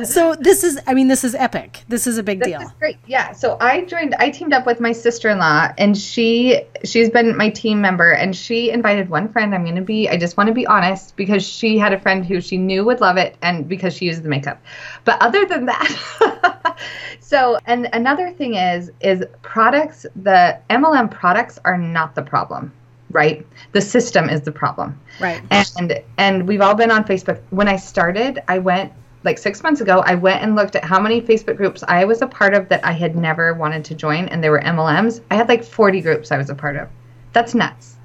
so 0.04 0.36
this 0.36 0.64
is 0.64 0.80
i 0.88 0.94
mean 0.94 1.08
this 1.08 1.24
is 1.24 1.36
epic. 1.36 1.84
This 1.88 2.08
is 2.08 2.18
a 2.18 2.24
big 2.24 2.40
this 2.40 2.48
deal. 2.48 2.74
great. 2.80 2.98
Yeah. 3.06 3.34
So 3.34 3.58
i 3.62 3.86
joined 3.86 4.16
i 4.16 4.30
teamed 4.30 4.54
up 4.54 4.66
with 4.66 4.80
my 4.80 4.92
sister-in-law 4.92 5.74
and 5.78 5.96
she 5.96 6.64
she's 6.84 7.10
been 7.10 7.38
my 7.38 7.50
team 7.50 7.82
member 7.82 8.12
and 8.12 8.36
she 8.36 8.72
invited 8.72 9.10
one 9.10 9.32
friend. 9.32 9.54
I'm 9.54 9.64
going 9.64 9.76
to 9.76 9.82
be 9.82 10.10
i 10.10 10.18
just 10.18 10.38
want 10.38 10.48
to 10.48 10.54
be 10.54 10.66
honest 10.66 11.16
because 11.16 11.46
she 11.48 11.78
had 11.78 11.94
a 11.94 12.00
friend 12.00 12.26
who 12.26 12.42
she 12.42 12.58
knew 12.58 12.84
would 12.86 13.02
love 13.02 13.18
it 13.18 13.36
and 13.42 13.68
because 13.68 13.96
she 13.96 14.06
uses 14.06 14.24
the 14.24 14.30
makeup. 14.30 14.62
But 15.06 15.22
other 15.22 15.46
than 15.46 15.66
that 15.66 16.78
so 17.20 17.60
and 17.66 17.88
another 17.94 18.32
thing 18.32 18.56
is 18.56 18.92
is 19.02 19.24
products 19.44 20.06
the 20.16 20.60
mlm 20.70 21.12
products 21.12 21.60
are 21.64 21.78
not 21.78 22.16
the 22.16 22.24
problem 22.24 22.72
right? 23.12 23.46
The 23.72 23.82
system 23.82 24.30
is 24.30 24.42
the 24.42 24.52
problem. 24.52 25.00
Right. 25.20 25.42
And 25.52 26.02
and 26.18 26.48
we've 26.48 26.62
all 26.62 26.76
been 26.76 26.92
on 26.92 27.04
facebook. 27.04 27.42
When 27.50 27.68
i 27.68 27.76
started 27.76 28.42
i 28.48 28.58
went 28.58 28.92
like 29.24 29.38
six 29.38 29.62
months 29.62 29.82
ago 29.82 30.02
i 30.08 30.16
went 30.16 30.42
and 30.42 30.56
looked 30.56 30.76
at 30.76 30.84
how 30.84 31.00
many 31.00 31.22
facebook 31.22 31.56
groups 31.56 31.84
i 31.88 32.04
was 32.04 32.24
a 32.24 32.28
part 32.28 32.56
of 32.56 32.68
that 32.70 32.84
i 32.84 32.92
had 32.92 33.16
never 33.16 33.54
wanted 33.54 33.86
to 33.86 33.94
join 33.94 34.28
and 34.30 34.44
they 34.44 34.50
were 34.50 34.62
mlms 34.62 35.22
i 35.30 35.36
had 35.36 35.48
like 35.48 35.64
40 35.64 36.02
groups 36.02 36.32
i 36.32 36.38
was 36.38 36.50
a 36.50 36.56
part 36.56 36.76
of. 36.76 36.90
That's 37.34 37.56
nuts. 37.56 37.98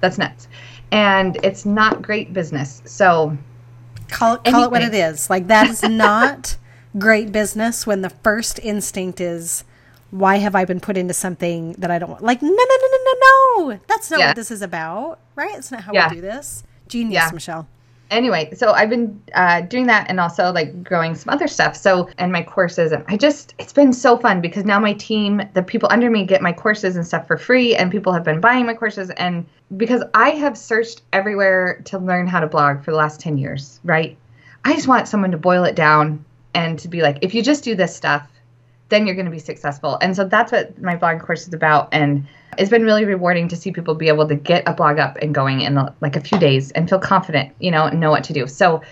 That's 0.00 0.18
nuts. 0.18 0.48
And 0.90 1.38
it's 1.42 1.64
not 1.64 2.02
great 2.02 2.32
business. 2.32 2.82
So 2.84 3.36
call, 4.08 4.34
it, 4.34 4.44
call 4.44 4.64
it 4.64 4.70
what 4.70 4.82
it 4.82 4.94
is. 4.94 5.28
Like 5.30 5.48
that 5.48 5.68
is 5.68 5.82
not 5.82 6.56
great 6.98 7.32
business 7.32 7.86
when 7.86 8.02
the 8.02 8.10
first 8.10 8.58
instinct 8.62 9.20
is 9.20 9.64
why 10.10 10.36
have 10.36 10.54
I 10.54 10.64
been 10.64 10.80
put 10.80 10.96
into 10.96 11.14
something 11.14 11.72
that 11.72 11.90
I 11.90 11.98
don't 11.98 12.10
want? 12.10 12.22
Like, 12.22 12.42
no, 12.42 12.48
no, 12.48 12.54
no, 12.54 12.88
no, 12.90 12.98
no, 13.04 13.70
no. 13.70 13.80
That's 13.86 14.10
not 14.10 14.20
yeah. 14.20 14.28
what 14.28 14.36
this 14.36 14.50
is 14.50 14.62
about, 14.62 15.18
right? 15.34 15.54
It's 15.56 15.70
not 15.70 15.82
how 15.82 15.92
yeah. 15.92 16.08
we 16.08 16.16
do 16.16 16.20
this. 16.22 16.64
Genius, 16.88 17.14
yeah. 17.14 17.30
Michelle. 17.32 17.68
Anyway, 18.10 18.54
so 18.54 18.72
I've 18.72 18.88
been 18.88 19.20
uh, 19.34 19.60
doing 19.62 19.86
that 19.88 20.06
and 20.08 20.18
also 20.18 20.50
like 20.50 20.82
growing 20.82 21.14
some 21.14 21.32
other 21.32 21.46
stuff. 21.46 21.76
So, 21.76 22.08
and 22.16 22.32
my 22.32 22.42
courses, 22.42 22.92
and 22.92 23.04
I 23.06 23.18
just, 23.18 23.54
it's 23.58 23.72
been 23.74 23.92
so 23.92 24.16
fun 24.16 24.40
because 24.40 24.64
now 24.64 24.80
my 24.80 24.94
team, 24.94 25.42
the 25.52 25.62
people 25.62 25.90
under 25.92 26.08
me 26.08 26.24
get 26.24 26.40
my 26.40 26.52
courses 26.54 26.96
and 26.96 27.06
stuff 27.06 27.26
for 27.26 27.36
free, 27.36 27.76
and 27.76 27.92
people 27.92 28.14
have 28.14 28.24
been 28.24 28.40
buying 28.40 28.64
my 28.64 28.72
courses. 28.72 29.10
And 29.10 29.44
because 29.76 30.02
I 30.14 30.30
have 30.30 30.56
searched 30.56 31.02
everywhere 31.12 31.82
to 31.84 31.98
learn 31.98 32.26
how 32.26 32.40
to 32.40 32.46
blog 32.46 32.82
for 32.82 32.92
the 32.92 32.96
last 32.96 33.20
10 33.20 33.36
years, 33.36 33.78
right? 33.84 34.16
I 34.64 34.72
just 34.72 34.88
want 34.88 35.06
someone 35.06 35.30
to 35.32 35.38
boil 35.38 35.64
it 35.64 35.76
down 35.76 36.24
and 36.54 36.78
to 36.78 36.88
be 36.88 37.02
like, 37.02 37.18
if 37.20 37.34
you 37.34 37.42
just 37.42 37.62
do 37.62 37.74
this 37.74 37.94
stuff, 37.94 38.26
then 38.88 39.06
you're 39.06 39.14
going 39.14 39.26
to 39.26 39.32
be 39.32 39.38
successful. 39.38 39.98
And 40.00 40.16
so 40.16 40.24
that's 40.24 40.52
what 40.52 40.80
my 40.80 40.96
blog 40.96 41.20
course 41.20 41.46
is 41.46 41.52
about. 41.52 41.88
And 41.92 42.26
it's 42.56 42.70
been 42.70 42.84
really 42.84 43.04
rewarding 43.04 43.48
to 43.48 43.56
see 43.56 43.70
people 43.70 43.94
be 43.94 44.08
able 44.08 44.26
to 44.28 44.34
get 44.34 44.62
a 44.66 44.72
blog 44.72 44.98
up 44.98 45.16
and 45.20 45.34
going 45.34 45.60
in 45.60 45.78
like 46.00 46.16
a 46.16 46.20
few 46.20 46.38
days 46.38 46.70
and 46.72 46.88
feel 46.88 46.98
confident, 46.98 47.54
you 47.60 47.70
know, 47.70 47.84
and 47.84 48.00
know 48.00 48.10
what 48.10 48.24
to 48.24 48.32
do. 48.32 48.46
So 48.46 48.82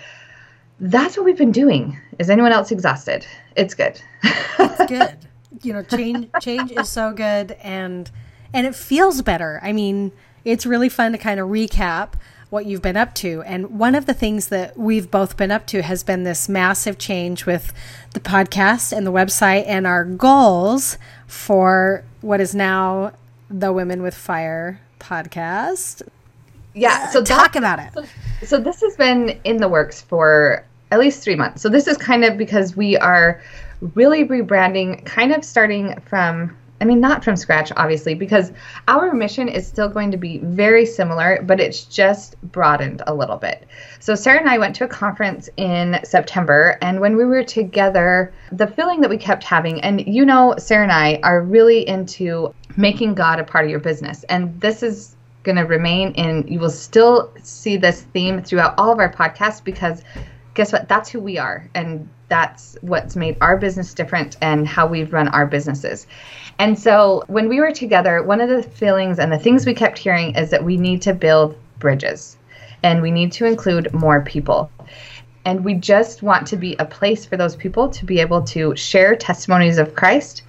that's 0.79 1.17
what 1.17 1.25
we've 1.25 1.37
been 1.37 1.51
doing. 1.51 1.99
Is 2.19 2.29
anyone 2.29 2.51
else 2.51 2.71
exhausted? 2.71 3.25
It's 3.55 3.73
good. 3.73 3.99
it's 4.23 4.85
good. 4.89 5.17
You 5.63 5.73
know, 5.73 5.81
change 5.81 6.29
change 6.41 6.71
is 6.71 6.87
so 6.87 7.13
good 7.13 7.53
and 7.63 8.11
and 8.53 8.67
it 8.67 8.75
feels 8.75 9.21
better. 9.23 9.59
I 9.63 9.73
mean, 9.73 10.11
it's 10.45 10.65
really 10.65 10.89
fun 10.89 11.11
to 11.13 11.17
kind 11.17 11.39
of 11.39 11.49
recap 11.49 12.13
what 12.49 12.65
you've 12.65 12.81
been 12.81 12.97
up 12.97 13.13
to. 13.15 13.41
And 13.43 13.77
one 13.79 13.95
of 13.95 14.05
the 14.05 14.13
things 14.13 14.47
that 14.47 14.77
we've 14.77 15.11
both 15.11 15.35
been 15.35 15.51
up 15.51 15.67
to 15.67 15.81
has 15.81 16.03
been 16.03 16.23
this 16.23 16.47
massive 16.47 16.97
change 16.97 17.45
with 17.45 17.73
the 18.13 18.19
podcast 18.19 18.95
and 18.95 19.05
the 19.05 19.11
website 19.11 19.65
and 19.67 19.85
our 19.85 20.05
goals 20.05 20.97
for 21.27 22.03
what 22.21 22.39
is 22.39 22.55
now 22.55 23.11
the 23.49 23.73
Women 23.73 24.01
with 24.01 24.15
Fire 24.15 24.79
podcast. 24.99 26.01
Yeah, 26.73 27.05
uh, 27.07 27.11
so 27.11 27.23
talk 27.23 27.53
that, 27.53 27.57
about 27.57 27.79
it. 27.79 27.93
So, 27.93 28.45
so 28.45 28.59
this 28.59 28.81
has 28.81 28.95
been 28.95 29.39
in 29.43 29.57
the 29.57 29.67
works 29.67 30.01
for 30.01 30.65
at 30.91 30.99
least 30.99 31.23
three 31.23 31.35
months. 31.35 31.61
So 31.61 31.69
this 31.69 31.87
is 31.87 31.97
kind 31.97 32.23
of 32.23 32.37
because 32.37 32.75
we 32.77 32.97
are 32.97 33.41
really 33.93 34.25
rebranding, 34.25 35.03
kind 35.05 35.33
of 35.33 35.43
starting 35.43 35.99
from 36.01 36.55
I 36.79 36.85
mean, 36.85 36.99
not 36.99 37.23
from 37.23 37.35
scratch, 37.35 37.71
obviously, 37.75 38.13
because 38.13 38.51
our 38.87 39.13
mission 39.13 39.47
is 39.47 39.65
still 39.65 39.89
going 39.89 40.11
to 40.11 40.17
be 40.17 40.37
very 40.39 40.85
similar, 40.85 41.41
but 41.41 41.59
it's 41.59 41.85
just 41.85 42.39
broadened 42.41 43.01
a 43.07 43.13
little 43.13 43.37
bit. 43.37 43.65
So, 43.99 44.13
Sarah 44.13 44.39
and 44.39 44.49
I 44.49 44.57
went 44.57 44.75
to 44.75 44.83
a 44.83 44.87
conference 44.87 45.49
in 45.57 45.99
September, 46.03 46.77
and 46.81 47.01
when 47.01 47.17
we 47.17 47.25
were 47.25 47.43
together, 47.43 48.31
the 48.51 48.67
feeling 48.67 49.01
that 49.01 49.09
we 49.09 49.17
kept 49.17 49.43
having, 49.43 49.81
and 49.81 50.05
you 50.05 50.25
know, 50.25 50.55
Sarah 50.57 50.83
and 50.83 50.91
I 50.91 51.19
are 51.23 51.41
really 51.41 51.87
into 51.87 52.53
making 52.75 53.15
God 53.15 53.39
a 53.39 53.43
part 53.43 53.65
of 53.65 53.71
your 53.71 53.79
business. 53.79 54.23
And 54.25 54.59
this 54.61 54.83
is 54.83 55.15
going 55.43 55.55
to 55.55 55.63
remain 55.63 56.11
in, 56.11 56.45
you 56.47 56.59
will 56.59 56.69
still 56.69 57.31
see 57.41 57.77
this 57.77 58.01
theme 58.01 58.43
throughout 58.43 58.75
all 58.77 58.91
of 58.91 58.99
our 58.99 59.11
podcasts 59.11 59.63
because 59.63 60.03
guess 60.57 60.73
what? 60.73 60.89
That's 60.89 61.07
who 61.07 61.19
we 61.19 61.37
are. 61.37 61.69
And 61.75 62.09
that's 62.29 62.77
what's 62.81 63.15
made 63.15 63.37
our 63.41 63.57
business 63.57 63.93
different 63.93 64.37
and 64.41 64.67
how 64.67 64.87
we've 64.87 65.13
run 65.13 65.27
our 65.27 65.45
businesses. 65.45 66.07
And 66.57 66.77
so 66.77 67.23
when 67.27 67.47
we 67.47 67.59
were 67.59 67.71
together, 67.71 68.23
one 68.23 68.41
of 68.41 68.49
the 68.49 68.63
feelings 68.63 69.19
and 69.19 69.31
the 69.31 69.37
things 69.37 69.67
we 69.67 69.75
kept 69.75 69.99
hearing 69.99 70.35
is 70.35 70.49
that 70.49 70.63
we 70.63 70.75
need 70.75 71.03
to 71.03 71.13
build 71.13 71.55
bridges 71.77 72.37
and 72.81 73.03
we 73.03 73.11
need 73.11 73.31
to 73.33 73.45
include 73.45 73.93
more 73.93 74.21
people. 74.21 74.71
And 75.45 75.63
we 75.63 75.75
just 75.75 76.23
want 76.23 76.47
to 76.47 76.57
be 76.57 76.75
a 76.79 76.85
place 76.85 77.23
for 77.23 77.37
those 77.37 77.55
people 77.55 77.87
to 77.89 78.03
be 78.03 78.19
able 78.19 78.41
to 78.45 78.75
share 78.75 79.15
testimonies 79.15 79.77
of 79.77 79.95
Christ 79.95 80.41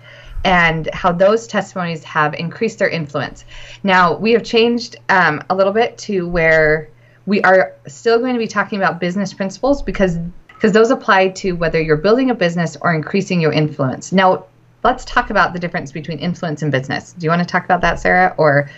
and 0.43 0.88
how 0.95 1.12
those 1.12 1.47
testimonies 1.47 2.03
have 2.05 2.33
increased 2.33 2.79
their 2.79 2.88
influence. 2.88 3.45
Now, 3.83 4.17
we 4.17 4.33
have 4.33 4.43
changed 4.43 4.97
um, 5.11 5.43
a 5.50 5.55
little 5.55 5.75
bit 5.75 5.99
to 5.99 6.27
where 6.27 6.88
we 7.28 7.42
are 7.42 7.75
still 7.87 8.18
going 8.18 8.32
to 8.32 8.38
be 8.38 8.47
talking 8.47 8.78
about 8.78 9.00
business 9.00 9.35
principles 9.35 9.82
because 9.82 10.16
because 10.49 10.73
those 10.73 10.90
apply 10.90 11.28
to 11.28 11.52
whether 11.52 11.80
you're 11.80 11.99
building 11.99 12.30
a 12.30 12.35
business 12.35 12.76
or 12.80 12.94
increasing 12.94 13.38
your 13.38 13.52
influence. 13.52 14.12
Now, 14.12 14.47
let's 14.82 15.04
talk 15.04 15.28
about 15.28 15.52
the 15.52 15.58
difference 15.58 15.92
between 15.92 16.18
influence 16.18 16.62
and 16.62 16.73
business. 16.73 17.12
Do 17.12 17.25
you 17.25 17.30
want 17.30 17.42
to 17.42 17.47
talk 17.47 17.66
about 17.66 17.82
that, 17.82 18.00
Sarah? 18.00 18.35
Or 18.38 18.70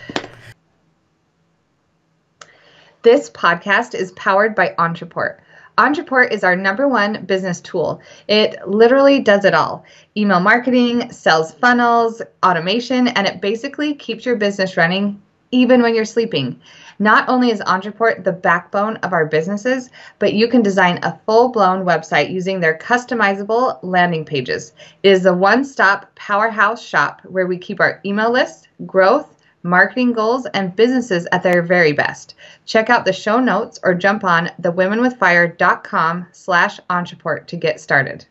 this 3.03 3.29
podcast 3.29 3.95
is 3.95 4.11
powered 4.11 4.53
by 4.53 4.75
Ontraport. 4.77 5.39
Ontraport 5.77 6.31
is 6.31 6.43
our 6.43 6.55
number 6.55 6.89
one 6.89 7.23
business 7.25 7.61
tool. 7.61 8.01
It 8.27 8.67
literally 8.67 9.21
does 9.21 9.45
it 9.45 9.53
all 9.53 9.85
email 10.17 10.41
marketing, 10.41 11.09
sales 11.13 11.53
funnels, 11.53 12.21
automation, 12.43 13.07
and 13.07 13.25
it 13.25 13.39
basically 13.39 13.95
keeps 13.95 14.25
your 14.25 14.35
business 14.35 14.75
running 14.75 15.21
even 15.51 15.81
when 15.81 15.95
you're 15.95 16.05
sleeping. 16.05 16.59
Not 17.01 17.27
only 17.27 17.49
is 17.49 17.61
Ontraport 17.61 18.23
the 18.23 18.31
backbone 18.31 18.97
of 18.97 19.11
our 19.11 19.25
businesses, 19.25 19.89
but 20.19 20.35
you 20.35 20.47
can 20.47 20.61
design 20.61 20.99
a 21.01 21.19
full 21.25 21.49
blown 21.49 21.83
website 21.83 22.29
using 22.29 22.59
their 22.59 22.77
customizable 22.77 23.79
landing 23.81 24.23
pages. 24.23 24.73
It 25.01 25.09
is 25.09 25.23
the 25.23 25.33
one 25.33 25.65
stop 25.65 26.13
powerhouse 26.13 26.79
shop 26.79 27.21
where 27.23 27.47
we 27.47 27.57
keep 27.57 27.79
our 27.79 27.99
email 28.05 28.29
lists, 28.29 28.67
growth, 28.85 29.35
marketing 29.63 30.13
goals, 30.13 30.45
and 30.53 30.75
businesses 30.75 31.27
at 31.31 31.41
their 31.41 31.63
very 31.63 31.91
best. 31.91 32.35
Check 32.67 32.91
out 32.91 33.05
the 33.05 33.13
show 33.13 33.39
notes 33.39 33.79
or 33.81 33.95
jump 33.95 34.23
on 34.23 34.51
thewomenwithfire.com 34.61 36.27
slash 36.33 36.79
Ontraport 36.87 37.47
to 37.47 37.55
get 37.55 37.81
started. 37.81 38.27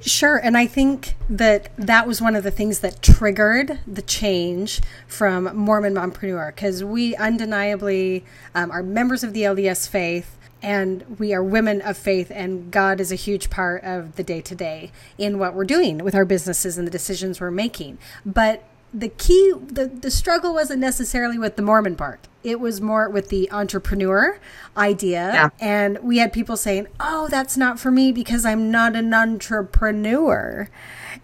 Sure. 0.00 0.36
And 0.36 0.56
I 0.56 0.66
think 0.66 1.14
that 1.28 1.70
that 1.76 2.06
was 2.06 2.20
one 2.20 2.36
of 2.36 2.44
the 2.44 2.50
things 2.50 2.80
that 2.80 3.02
triggered 3.02 3.78
the 3.86 4.02
change 4.02 4.80
from 5.06 5.56
Mormon 5.56 5.94
Mompreneur 5.94 6.54
because 6.54 6.84
we 6.84 7.16
undeniably 7.16 8.24
um, 8.54 8.70
are 8.70 8.82
members 8.82 9.24
of 9.24 9.32
the 9.32 9.42
LDS 9.42 9.88
faith 9.88 10.36
and 10.62 11.18
we 11.18 11.34
are 11.34 11.42
women 11.42 11.80
of 11.82 11.96
faith 11.96 12.30
and 12.34 12.70
god 12.70 13.00
is 13.00 13.12
a 13.12 13.14
huge 13.14 13.50
part 13.50 13.82
of 13.84 14.16
the 14.16 14.22
day 14.22 14.40
to 14.40 14.54
day 14.54 14.90
in 15.18 15.38
what 15.38 15.54
we're 15.54 15.64
doing 15.64 15.98
with 15.98 16.14
our 16.14 16.24
businesses 16.24 16.78
and 16.78 16.86
the 16.86 16.90
decisions 16.90 17.40
we're 17.40 17.50
making 17.50 17.98
but 18.24 18.64
the 18.92 19.08
key 19.08 19.52
the, 19.66 19.86
the 19.86 20.10
struggle 20.10 20.54
wasn't 20.54 20.80
necessarily 20.80 21.38
with 21.38 21.56
the 21.56 21.62
mormon 21.62 21.94
part 21.94 22.26
it 22.46 22.60
was 22.60 22.80
more 22.80 23.10
with 23.10 23.28
the 23.28 23.50
entrepreneur 23.50 24.38
idea 24.76 25.32
yeah. 25.34 25.48
and 25.58 25.98
we 25.98 26.18
had 26.18 26.32
people 26.32 26.56
saying 26.56 26.86
oh 27.00 27.26
that's 27.28 27.56
not 27.56 27.78
for 27.78 27.90
me 27.90 28.12
because 28.12 28.44
i'm 28.44 28.70
not 28.70 28.94
an 28.94 29.12
entrepreneur 29.12 30.68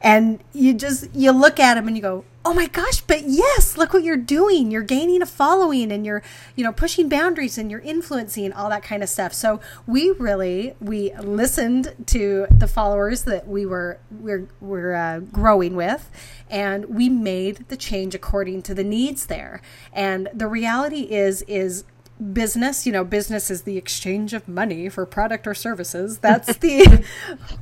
and 0.03 0.43
you 0.53 0.75
just 0.75 1.09
you 1.15 1.31
look 1.33 1.59
at 1.61 1.75
them 1.75 1.87
and 1.87 1.97
you 1.97 2.03
go 2.03 2.25
oh 2.45 2.53
my 2.53 2.67
gosh 2.67 3.01
but 3.03 3.23
yes 3.23 3.77
look 3.77 3.93
what 3.93 4.03
you're 4.03 4.17
doing. 4.17 4.71
You're 4.71 4.83
gaining 4.83 5.23
a 5.23 5.27
following 5.27 5.93
and 5.93 6.05
you're 6.05 6.23
you 6.57 6.65
know 6.65 6.73
pushing 6.73 7.09
boundaries 7.09 7.59
and 7.59 7.71
you're 7.71 7.81
influencing 7.81 8.53
all 8.53 8.69
that 8.71 8.83
kind 8.83 9.03
of 9.03 9.09
stuff. 9.09 9.33
So 9.33 9.61
we 9.87 10.11
really 10.11 10.75
we 10.81 11.15
listened 11.15 11.95
to 12.07 12.47
the 12.51 12.67
followers 12.67 13.25
that 13.25 13.47
we 13.47 13.65
were 13.67 13.99
we're, 14.11 14.49
we're 14.61 14.95
uh, 14.95 15.21
growing 15.21 15.77
with 15.77 16.11
and 16.51 16.87
we 16.87 17.09
made 17.09 17.69
the 17.69 17.77
change 17.77 18.15
according 18.15 18.63
to 18.63 18.75
the 18.75 18.85
needs 18.85 19.27
there. 19.27 19.63
And 19.93 20.29
the 20.35 20.49
reality 20.49 21.03
is 21.11 21.43
is 21.43 21.85
business 22.23 22.87
you 22.87 22.93
know 22.93 23.05
business 23.05 23.51
is 23.51 23.63
the 23.63 23.77
exchange 23.77 24.33
of 24.33 24.47
money 24.49 24.89
for 24.89 25.05
product 25.07 25.47
or 25.47 25.55
services. 25.55 26.19
That's 26.23 26.57
the 26.59 27.05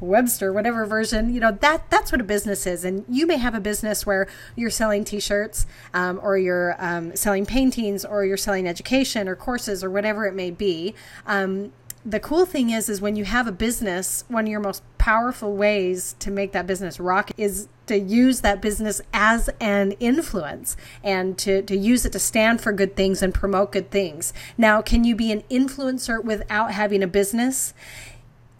webster 0.00 0.52
whatever 0.52 0.84
version 0.86 1.32
you 1.32 1.40
know 1.40 1.52
that 1.60 1.88
that's 1.90 2.12
what 2.12 2.20
a 2.20 2.24
business 2.24 2.66
is. 2.66 2.84
And 2.84 3.04
you 3.08 3.26
may 3.26 3.36
have 3.36 3.54
a 3.54 3.60
business 3.60 4.04
where 4.06 4.28
you're 4.56 4.70
selling 4.70 5.04
t-shirts 5.04 5.66
um, 5.94 6.20
or 6.22 6.36
you're 6.38 6.76
um, 6.78 7.14
selling 7.16 7.46
paintings 7.46 8.04
or 8.04 8.24
you're 8.24 8.36
selling 8.36 8.66
education 8.66 9.28
or 9.28 9.36
courses 9.36 9.82
or 9.82 9.90
whatever 9.90 10.26
it 10.26 10.34
may 10.34 10.50
be. 10.50 10.94
Um, 11.26 11.72
the 12.04 12.20
cool 12.20 12.46
thing 12.46 12.70
is 12.70 12.88
is 12.88 13.00
when 13.00 13.14
you 13.14 13.24
have 13.24 13.46
a 13.46 13.52
business 13.52 14.24
one 14.28 14.44
of 14.44 14.50
your 14.50 14.60
most 14.60 14.82
powerful 14.96 15.54
ways 15.54 16.14
to 16.18 16.30
make 16.30 16.52
that 16.52 16.66
business 16.66 16.98
rock 16.98 17.30
is 17.36 17.68
to 17.86 17.98
use 17.98 18.40
that 18.40 18.62
business 18.62 19.00
as 19.12 19.50
an 19.60 19.92
influence 19.92 20.76
and 21.02 21.36
to, 21.36 21.60
to 21.62 21.76
use 21.76 22.06
it 22.06 22.12
to 22.12 22.18
stand 22.20 22.60
for 22.60 22.72
good 22.72 22.94
things 22.94 23.20
and 23.20 23.34
promote 23.34 23.72
good 23.72 23.90
things. 23.90 24.32
Now 24.56 24.80
can 24.80 25.02
you 25.02 25.16
be 25.16 25.32
an 25.32 25.42
influencer 25.50 26.22
without 26.22 26.70
having 26.72 27.02
a 27.02 27.08
business? 27.08 27.74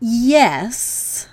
Yes 0.00 1.29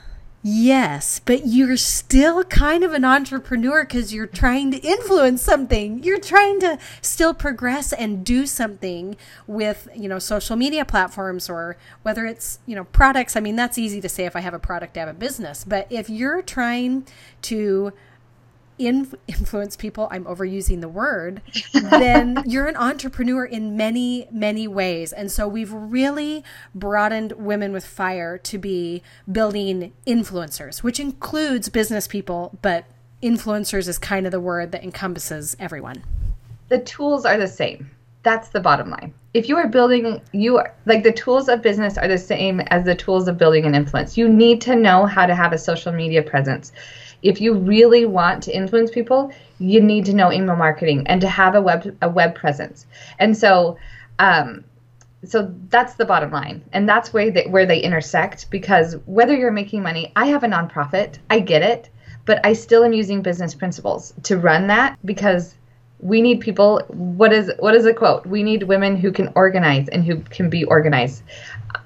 Yes, 0.49 1.19
but 1.19 1.45
you're 1.45 1.75
still 1.75 2.41
kind 2.45 2.85
of 2.85 2.93
an 2.93 3.03
entrepreneur 3.03 3.83
because 3.83 4.13
you're 4.13 4.25
trying 4.25 4.71
to 4.71 4.77
influence 4.77 5.41
something. 5.41 6.01
You're 6.03 6.21
trying 6.21 6.61
to 6.61 6.79
still 7.01 7.33
progress 7.33 7.91
and 7.91 8.25
do 8.25 8.45
something 8.45 9.17
with, 9.45 9.89
you 9.93 10.07
know, 10.07 10.19
social 10.19 10.55
media 10.55 10.85
platforms 10.85 11.49
or 11.49 11.75
whether 12.03 12.25
it's, 12.25 12.59
you 12.65 12.75
know, 12.75 12.85
products. 12.85 13.35
I 13.35 13.41
mean, 13.41 13.57
that's 13.57 13.77
easy 13.77 13.99
to 13.99 14.07
say 14.07 14.23
if 14.23 14.37
I 14.37 14.39
have 14.39 14.53
a 14.53 14.59
product, 14.59 14.95
I 14.95 15.01
have 15.01 15.09
a 15.09 15.13
business. 15.13 15.65
But 15.65 15.85
if 15.91 16.09
you're 16.09 16.41
trying 16.41 17.05
to 17.41 17.91
influence 19.27 19.75
people, 19.75 20.07
I'm 20.11 20.25
overusing 20.25 20.81
the 20.81 20.89
word, 20.89 21.41
then 21.73 22.43
you're 22.45 22.67
an 22.67 22.75
entrepreneur 22.75 23.45
in 23.45 23.75
many, 23.75 24.27
many 24.31 24.67
ways. 24.67 25.11
And 25.11 25.31
so 25.31 25.47
we've 25.47 25.73
really 25.73 26.43
broadened 26.75 27.33
Women 27.33 27.71
with 27.71 27.85
Fire 27.85 28.37
to 28.39 28.57
be 28.57 29.01
building 29.31 29.93
influencers, 30.05 30.83
which 30.83 30.99
includes 30.99 31.69
business 31.69 32.07
people, 32.07 32.57
but 32.61 32.85
influencers 33.21 33.87
is 33.87 33.97
kind 33.97 34.25
of 34.25 34.31
the 34.31 34.39
word 34.39 34.71
that 34.71 34.83
encompasses 34.83 35.55
everyone. 35.59 36.03
The 36.69 36.79
tools 36.79 37.25
are 37.25 37.37
the 37.37 37.47
same. 37.47 37.89
That's 38.23 38.49
the 38.49 38.59
bottom 38.59 38.89
line. 38.89 39.13
If 39.33 39.47
you 39.47 39.55
are 39.57 39.67
building, 39.67 40.21
you 40.33 40.57
are 40.57 40.73
like 40.85 41.03
the 41.03 41.13
tools 41.13 41.47
of 41.47 41.61
business 41.61 41.97
are 41.97 42.07
the 42.07 42.17
same 42.17 42.59
as 42.67 42.83
the 42.83 42.95
tools 42.95 43.27
of 43.27 43.37
building 43.37 43.65
an 43.65 43.73
influence. 43.73 44.17
You 44.17 44.27
need 44.27 44.59
to 44.61 44.75
know 44.75 45.05
how 45.05 45.25
to 45.25 45.33
have 45.33 45.53
a 45.53 45.57
social 45.57 45.93
media 45.93 46.21
presence 46.21 46.71
if 47.21 47.41
you 47.41 47.53
really 47.53 48.05
want 48.05 48.43
to 48.43 48.55
influence 48.55 48.91
people, 48.91 49.31
you 49.59 49.81
need 49.81 50.05
to 50.05 50.13
know 50.13 50.31
email 50.31 50.55
marketing 50.55 51.05
and 51.07 51.21
to 51.21 51.27
have 51.27 51.55
a 51.55 51.61
web 51.61 51.97
a 52.01 52.09
web 52.09 52.35
presence. 52.35 52.85
And 53.19 53.35
so 53.35 53.77
um, 54.19 54.63
so 55.25 55.53
that's 55.69 55.95
the 55.95 56.05
bottom 56.05 56.31
line. 56.31 56.63
And 56.73 56.87
that's 56.87 57.11
where 57.11 57.31
they, 57.31 57.45
where 57.47 57.65
they 57.65 57.79
intersect 57.79 58.49
because 58.51 58.95
whether 59.05 59.35
you're 59.35 59.51
making 59.51 59.81
money 59.81 60.11
i 60.15 60.25
have 60.25 60.43
a 60.43 60.47
nonprofit. 60.47 61.17
I 61.29 61.39
get 61.39 61.61
it. 61.61 61.89
But 62.25 62.45
i 62.45 62.53
still 62.53 62.83
am 62.83 62.93
using 62.93 63.21
business 63.21 63.55
principles 63.55 64.13
to 64.23 64.37
run 64.37 64.67
that 64.67 64.97
because 65.05 65.55
we 65.99 66.21
need 66.21 66.39
people 66.39 66.81
what 66.89 67.33
is 67.33 67.51
what 67.59 67.73
is 67.73 67.85
a 67.85 67.93
quote 67.93 68.25
we 68.25 68.43
need 68.43 68.63
women 68.63 68.95
who 68.95 69.11
can 69.11 69.31
organize 69.35 69.87
and 69.89 70.03
who 70.03 70.19
can 70.21 70.49
be 70.49 70.63
organized 70.65 71.23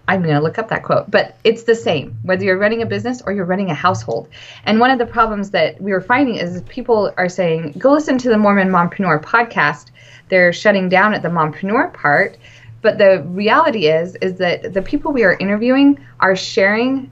I'm 0.07 0.21
going 0.21 0.35
to 0.35 0.41
look 0.41 0.57
up 0.57 0.69
that 0.69 0.83
quote, 0.83 1.09
but 1.09 1.37
it's 1.43 1.63
the 1.63 1.75
same 1.75 2.17
whether 2.23 2.43
you're 2.43 2.57
running 2.57 2.81
a 2.81 2.85
business 2.85 3.21
or 3.21 3.31
you're 3.31 3.45
running 3.45 3.69
a 3.69 3.73
household. 3.73 4.27
And 4.65 4.79
one 4.79 4.91
of 4.91 4.99
the 4.99 5.05
problems 5.05 5.51
that 5.51 5.79
we 5.81 5.91
were 5.91 6.01
finding 6.01 6.35
is 6.35 6.61
people 6.63 7.13
are 7.17 7.29
saying, 7.29 7.75
go 7.77 7.93
listen 7.93 8.17
to 8.19 8.29
the 8.29 8.37
Mormon 8.37 8.69
Mompreneur 8.69 9.23
podcast. 9.23 9.91
They're 10.29 10.53
shutting 10.53 10.89
down 10.89 11.13
at 11.13 11.21
the 11.21 11.29
mompreneur 11.29 11.93
part. 11.93 12.37
But 12.81 12.97
the 12.97 13.23
reality 13.27 13.87
is, 13.87 14.15
is 14.21 14.35
that 14.35 14.73
the 14.73 14.81
people 14.81 15.13
we 15.13 15.23
are 15.23 15.37
interviewing 15.39 16.03
are 16.19 16.35
sharing 16.35 17.09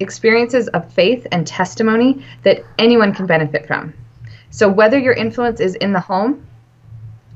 experiences 0.00 0.68
of 0.68 0.92
faith 0.92 1.26
and 1.32 1.46
testimony 1.46 2.24
that 2.42 2.64
anyone 2.78 3.14
can 3.14 3.26
benefit 3.26 3.66
from. 3.66 3.94
So 4.52 4.68
whether 4.68 4.98
your 4.98 5.14
influence 5.14 5.60
is 5.60 5.74
in 5.76 5.94
the 5.94 6.00
home, 6.00 6.46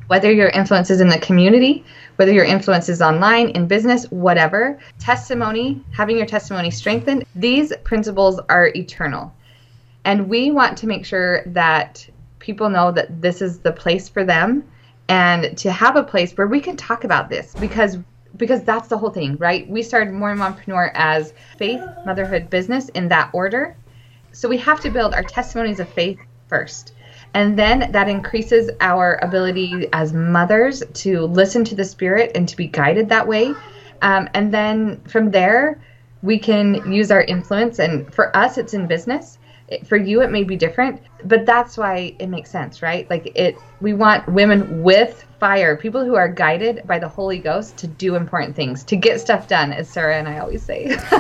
whether 0.07 0.31
your 0.31 0.51
influence 0.51 0.91
is 0.91 1.01
in 1.01 1.09
the 1.09 1.19
community, 1.19 1.83
whether 2.17 2.31
your 2.31 2.45
influence 2.45 2.91
is 2.91 3.01
online, 3.01 3.49
in 3.49 3.67
business, 3.67 4.05
whatever, 4.11 4.79
testimony, 4.99 5.83
having 5.93 6.19
your 6.19 6.27
testimony 6.27 6.71
strengthened, 6.71 7.25
these 7.35 7.73
principles 7.85 8.39
are 8.51 8.69
eternal. 8.77 9.35
And 10.05 10.29
we 10.29 10.51
want 10.51 10.77
to 10.79 10.87
make 10.87 11.07
sure 11.07 11.43
that 11.47 12.07
people 12.39 12.69
know 12.69 12.93
that 12.93 13.23
this 13.23 13.41
is 13.41 13.61
the 13.61 13.73
place 13.73 14.11
for 14.11 14.23
them 14.23 14.63
and 15.09 15.57
to 15.57 15.73
have 15.73 15.97
a 15.97 16.05
place 16.05 16.33
where 16.35 16.47
we 16.47 16.61
can 16.61 16.77
talk 16.77 17.05
about 17.05 17.31
this 17.31 17.55
because 17.55 17.99
because 18.37 18.63
that's 18.65 18.89
the 18.89 18.99
whole 18.99 19.09
thing, 19.09 19.37
right? 19.39 19.67
We 19.67 19.83
started 19.83 20.13
Mormon 20.13 20.39
Mompreneur 20.53 20.91
as 20.93 21.33
faith, 21.57 21.81
motherhood, 22.05 22.51
business 22.51 22.91
in 22.91 23.09
that 23.09 23.31
order. 23.33 23.75
So 24.33 24.47
we 24.47 24.59
have 24.59 24.79
to 24.83 24.91
build 24.91 25.15
our 25.15 25.23
testimonies 25.23 25.81
of 25.81 25.89
faith 25.89 26.19
first. 26.47 26.93
And 27.37 27.59
then 27.59 27.93
that 27.93 28.09
increases 28.09 28.71
our 28.81 29.19
ability 29.21 29.89
as 29.93 30.15
mothers 30.15 30.83
to 31.05 31.27
listen 31.27 31.65
to 31.65 31.75
the 31.75 31.85
Spirit 31.85 32.33
and 32.35 32.49
to 32.49 32.57
be 32.57 32.67
guided 32.67 33.11
that 33.11 33.29
way. 33.29 33.53
Um, 34.01 34.27
and 34.33 34.55
then 34.55 35.03
from 35.03 35.31
there, 35.31 35.79
we 36.23 36.39
can 36.39 36.91
use 36.91 37.11
our 37.11 37.21
influence. 37.21 37.79
And 37.79 38.11
for 38.15 38.35
us, 38.35 38.57
it's 38.57 38.73
in 38.73 38.87
business. 38.87 39.37
For 39.85 39.99
you, 39.99 40.23
it 40.23 40.31
may 40.31 40.45
be 40.45 40.57
different, 40.57 41.03
but 41.27 41.47
that's 41.47 41.77
why 41.77 42.15
it 42.19 42.29
makes 42.29 42.51
sense, 42.51 42.83
right? 42.83 43.09
Like 43.11 43.33
it, 43.35 43.57
we 43.81 43.93
want 43.93 44.27
women 44.29 44.83
with 44.83 45.25
fire, 45.39 45.77
people 45.77 46.05
who 46.05 46.15
are 46.15 46.29
guided 46.29 46.87
by 46.87 46.99
the 46.99 47.09
Holy 47.09 47.39
Ghost 47.39 47.77
to 47.79 47.87
do 47.87 48.15
important 48.15 48.57
things, 48.57 48.83
to 48.85 48.97
get 48.97 49.21
stuff 49.21 49.49
done, 49.49 49.73
as 49.73 49.89
Sarah 49.89 50.17
and 50.17 50.29
I 50.29 50.39
always 50.39 50.63
say. 50.63 50.97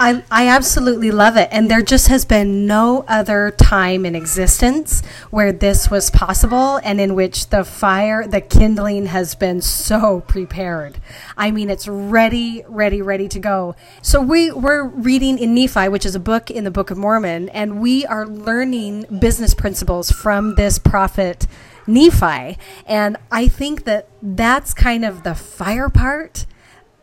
I, 0.00 0.22
I 0.30 0.48
absolutely 0.48 1.10
love 1.10 1.36
it. 1.36 1.48
And 1.52 1.70
there 1.70 1.82
just 1.82 2.08
has 2.08 2.24
been 2.24 2.66
no 2.66 3.04
other 3.08 3.50
time 3.50 4.06
in 4.06 4.14
existence 4.14 5.02
where 5.30 5.52
this 5.52 5.90
was 5.90 6.10
possible 6.10 6.80
and 6.82 7.00
in 7.00 7.14
which 7.14 7.50
the 7.50 7.64
fire, 7.64 8.26
the 8.26 8.40
kindling 8.40 9.06
has 9.06 9.34
been 9.34 9.60
so 9.60 10.20
prepared. 10.20 10.98
I 11.36 11.50
mean, 11.50 11.68
it's 11.68 11.86
ready, 11.88 12.64
ready, 12.68 13.02
ready 13.02 13.28
to 13.28 13.38
go. 13.38 13.74
So 14.00 14.20
we, 14.20 14.50
we're 14.50 14.84
reading 14.84 15.38
in 15.38 15.54
Nephi, 15.54 15.88
which 15.88 16.06
is 16.06 16.14
a 16.14 16.20
book 16.20 16.50
in 16.50 16.64
the 16.64 16.70
Book 16.70 16.90
of 16.90 16.96
Mormon, 16.96 17.48
and 17.50 17.80
we 17.80 18.06
are 18.06 18.26
learning 18.26 19.06
business 19.18 19.47
principles 19.54 20.10
from 20.10 20.54
this 20.54 20.78
prophet 20.78 21.46
Nephi. 21.86 22.58
And 22.86 23.16
I 23.32 23.48
think 23.48 23.84
that 23.84 24.08
that's 24.22 24.74
kind 24.74 25.04
of 25.04 25.22
the 25.22 25.34
fire 25.34 25.88
part 25.88 26.46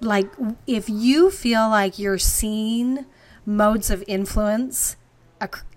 like 0.02 0.30
if 0.68 0.90
you 0.90 1.32
feel 1.32 1.70
like 1.70 1.98
you're 2.00 2.18
seeing 2.18 3.06
modes 3.46 3.90
of 3.90 4.04
influence 4.08 4.96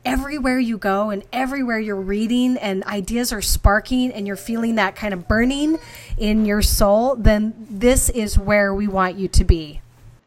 everywhere 0.04 0.59
you 0.59 0.78
go 0.78 1.11
and 1.11 1.22
everywhere 1.33 1.78
you're 1.78 1.96
reading 1.96 2.57
and 2.59 2.83
ideas 2.85 3.33
are 3.33 3.42
sparking 3.42 4.12
and 4.12 4.26
you're 4.26 4.37
feeling 4.37 4.76
that 4.76 4.96
kind 4.96 5.12
of 5.12 5.28
burning 5.28 5.78
in 6.16 6.46
your 6.46 6.62
soul, 6.62 7.16
then 7.16 7.54
this 7.68 8.09
is 8.11 8.38
where 8.38 8.74
we 8.74 8.87
want 8.87 9.16
you 9.16 9.28
to 9.28 9.44
be. 9.44 9.81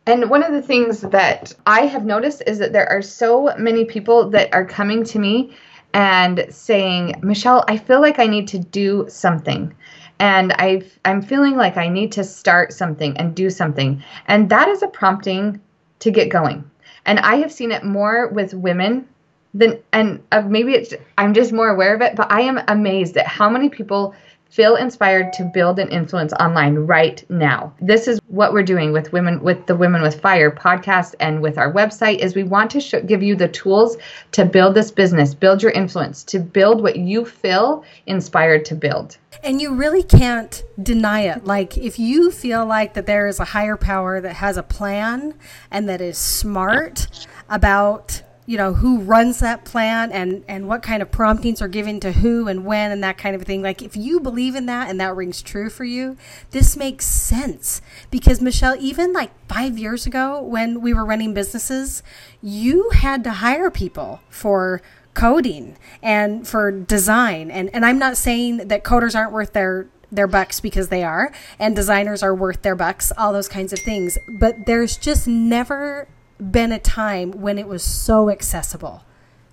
And 0.06 0.30
one 0.30 0.44
of 0.44 0.52
the 0.52 0.62
things 0.62 1.02
that 1.02 1.54
I 1.66 1.86
have 1.86 2.06
noticed 2.06 2.44
is 2.46 2.60
that 2.60 2.74
there 2.74 2.90
are 2.90 3.02
so 3.02 3.54
many 3.58 3.86
people 3.86 4.30
that 4.32 4.54
are 4.54 4.66
coming 4.66 5.04
to 5.06 5.20
me 5.20 5.56
and 5.94 6.46
saying, 6.50 7.20
Michelle, 7.22 7.64
I 7.68 7.78
feel 7.78 8.02
like 8.02 8.20
I 8.20 8.28
need 8.28 8.48
to 8.50 8.60
do 8.60 9.06
something. 9.10 9.74
And 10.20 10.54
i 10.54 10.84
I'm 11.04 11.22
feeling 11.22 11.58
like 11.58 11.78
I 11.78 11.90
need 11.90 12.12
to 12.14 12.24
start 12.24 12.74
something 12.74 13.18
and 13.18 13.36
do 13.36 13.50
something. 13.50 14.04
And 14.28 14.50
that 14.50 14.68
is 14.70 14.84
a 14.84 14.88
prompting 14.88 15.60
to 16.00 16.12
get 16.12 16.30
going. 16.30 16.70
And 17.06 17.20
I 17.20 17.36
have 17.38 17.52
seen 17.52 17.72
it 17.72 17.84
more 17.84 18.28
with 18.28 18.54
women 18.54 19.08
than, 19.54 19.80
and 19.92 20.22
uh, 20.32 20.42
maybe 20.42 20.74
it's, 20.74 20.94
I'm 21.18 21.34
just 21.34 21.52
more 21.52 21.70
aware 21.70 21.96
of 21.96 22.02
it, 22.02 22.16
but 22.16 22.32
I 22.32 22.42
am 22.42 22.60
amazed 22.68 23.18
at 23.18 23.28
how 23.28 23.50
many 23.50 23.70
people 23.70 24.14
feel 24.52 24.76
inspired 24.76 25.32
to 25.32 25.46
build 25.46 25.80
an 25.80 25.88
influence 25.90 26.34
online 26.34 26.76
right 26.76 27.24
now. 27.30 27.74
This 27.80 28.08
is 28.08 28.20
what 28.28 28.52
we're 28.52 28.64
doing 28.64 28.92
with 28.92 29.14
women 29.14 29.42
with 29.42 29.66
the 29.66 29.76
Women 29.76 30.02
with 30.02 30.20
Fire 30.20 30.52
podcast 30.52 31.16
and 31.22 31.42
with 31.42 31.58
our 31.58 31.72
website 31.72 32.20
is 32.20 32.36
we 32.36 32.44
want 32.44 32.70
to 32.72 32.82
show, 32.82 33.02
give 33.02 33.24
you 33.24 33.36
the 33.36 33.48
tools 33.48 33.96
to 34.34 34.44
build 34.44 34.76
this 34.76 34.92
business, 34.92 35.34
build 35.34 35.64
your 35.64 35.72
influence, 35.72 36.24
to 36.26 36.40
build 36.40 36.84
what 36.84 36.98
you 36.98 37.24
feel 37.24 37.86
inspired 38.08 38.66
to 38.66 38.76
build. 38.76 39.18
And 39.42 39.62
you 39.62 39.74
really 39.74 40.04
can't 40.04 40.64
deny 40.84 41.22
it. 41.22 41.46
Like 41.46 41.78
if 41.78 41.98
you 41.98 42.30
feel 42.30 42.66
like 42.66 42.94
that 42.96 43.06
there 43.06 43.28
is 43.28 43.40
a 43.40 43.46
higher 43.46 43.78
power 43.78 44.20
that 44.20 44.34
has 44.34 44.58
a 44.58 44.64
plan 44.64 45.34
and 45.72 45.88
that 45.88 46.02
is 46.02 46.18
smart 46.18 47.26
about 47.50 48.22
you 48.46 48.58
know 48.58 48.74
who 48.74 49.00
runs 49.00 49.40
that 49.40 49.66
plan 49.66 50.12
and 50.12 50.44
and 50.48 50.68
what 50.68 50.82
kind 50.82 51.02
of 51.02 51.12
promptings 51.12 51.62
are 51.62 51.68
given 51.68 52.00
to 52.00 52.12
who 52.12 52.48
and 52.48 52.66
when 52.66 52.92
and 52.92 53.04
that 53.04 53.18
kind 53.18 53.36
of 53.36 53.44
thing. 53.44 53.62
Like 53.62 53.82
if 53.82 53.96
you 53.96 54.20
believe 54.20 54.56
in 54.56 54.66
that 54.66 54.90
and 54.90 55.00
that 55.00 55.16
rings 55.16 55.42
true 55.42 55.70
for 55.70 55.84
you 55.84 56.18
this 56.52 56.76
makes 56.76 57.06
sense. 57.06 57.82
Because 58.10 58.42
michelle 58.42 58.76
even 58.80 59.14
like 59.14 59.32
five 59.48 59.78
years 59.78 60.06
ago 60.06 60.42
when 60.42 60.82
we 60.82 60.94
were 60.94 61.06
running 61.06 61.34
businesses 61.34 62.04
you 62.42 62.90
had 62.92 63.24
to 63.24 63.32
hire 63.32 63.70
people 63.70 64.22
for 64.30 64.82
coding 65.14 65.78
and 66.02 66.48
for 66.48 66.72
design. 66.72 67.52
And 67.52 67.70
and 67.74 67.86
i'm 67.86 68.00
not 68.00 68.18
saying 68.18 68.68
that 68.70 68.84
coders 68.84 69.16
aren't 69.16 69.32
worth 69.32 69.54
their 69.54 69.88
their 70.12 70.28
bucks 70.28 70.60
because 70.60 70.90
they 70.90 71.04
are 71.04 71.32
and 71.58 71.74
designers 71.74 72.22
are 72.22 72.36
worth 72.36 72.64
their 72.64 72.76
bucks 72.76 73.14
all 73.18 73.32
those 73.32 73.48
kinds 73.48 73.72
of 73.72 73.80
things. 73.80 74.18
But 74.28 74.66
there's 74.66 74.98
just 74.98 75.28
never 75.28 76.08
been 76.50 76.72
a 76.72 76.80
time 76.80 77.32
when 77.32 77.58
it 77.58 77.68
was 77.68 77.84
so 77.84 78.30
accessible 78.30 79.04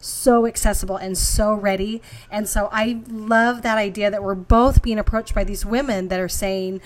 so 0.00 0.46
accessible 0.46 0.96
and 0.96 1.16
so 1.16 1.52
ready. 1.52 2.00
And 2.30 2.48
so 2.48 2.68
I 2.72 3.00
love 3.08 3.62
that 3.62 3.78
idea 3.78 4.10
that 4.10 4.22
we're 4.22 4.34
both 4.34 4.82
being 4.82 4.98
approached 4.98 5.34
by 5.34 5.44
these 5.44 5.66
women 5.66 6.08
that 6.08 6.20
are 6.20 6.28
saying, 6.28 6.80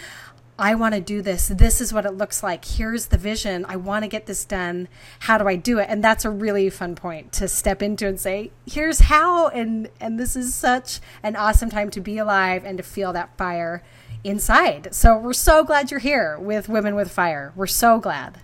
I 0.58 0.74
want 0.74 0.94
to 0.94 1.00
do 1.00 1.22
this. 1.22 1.48
This 1.48 1.80
is 1.80 1.92
what 1.92 2.04
it 2.04 2.12
looks 2.12 2.42
like. 2.42 2.64
Here's 2.64 3.06
the 3.06 3.16
vision. 3.16 3.64
I 3.68 3.76
want 3.76 4.04
to 4.04 4.08
get 4.08 4.26
this 4.26 4.44
done. 4.44 4.88
How 5.20 5.38
do 5.38 5.48
I 5.48 5.56
do 5.56 5.78
it? 5.78 5.86
And 5.88 6.04
that's 6.04 6.24
a 6.24 6.30
really 6.30 6.68
fun 6.70 6.94
point 6.94 7.32
to 7.32 7.48
step 7.48 7.82
into 7.82 8.06
and 8.06 8.20
say, 8.20 8.52
here's 8.66 9.00
how 9.00 9.48
and 9.48 9.88
and 9.98 10.20
this 10.20 10.36
is 10.36 10.54
such 10.54 11.00
an 11.22 11.36
awesome 11.36 11.70
time 11.70 11.90
to 11.90 12.00
be 12.00 12.18
alive 12.18 12.64
and 12.64 12.76
to 12.76 12.84
feel 12.84 13.12
that 13.12 13.36
fire 13.36 13.82
inside. 14.24 14.94
So 14.94 15.18
we're 15.18 15.32
so 15.32 15.64
glad 15.64 15.90
you're 15.90 16.00
here 16.00 16.38
with 16.38 16.68
Women 16.68 16.94
with 16.94 17.10
Fire. 17.10 17.52
We're 17.56 17.66
so 17.66 17.98
glad. 17.98 18.38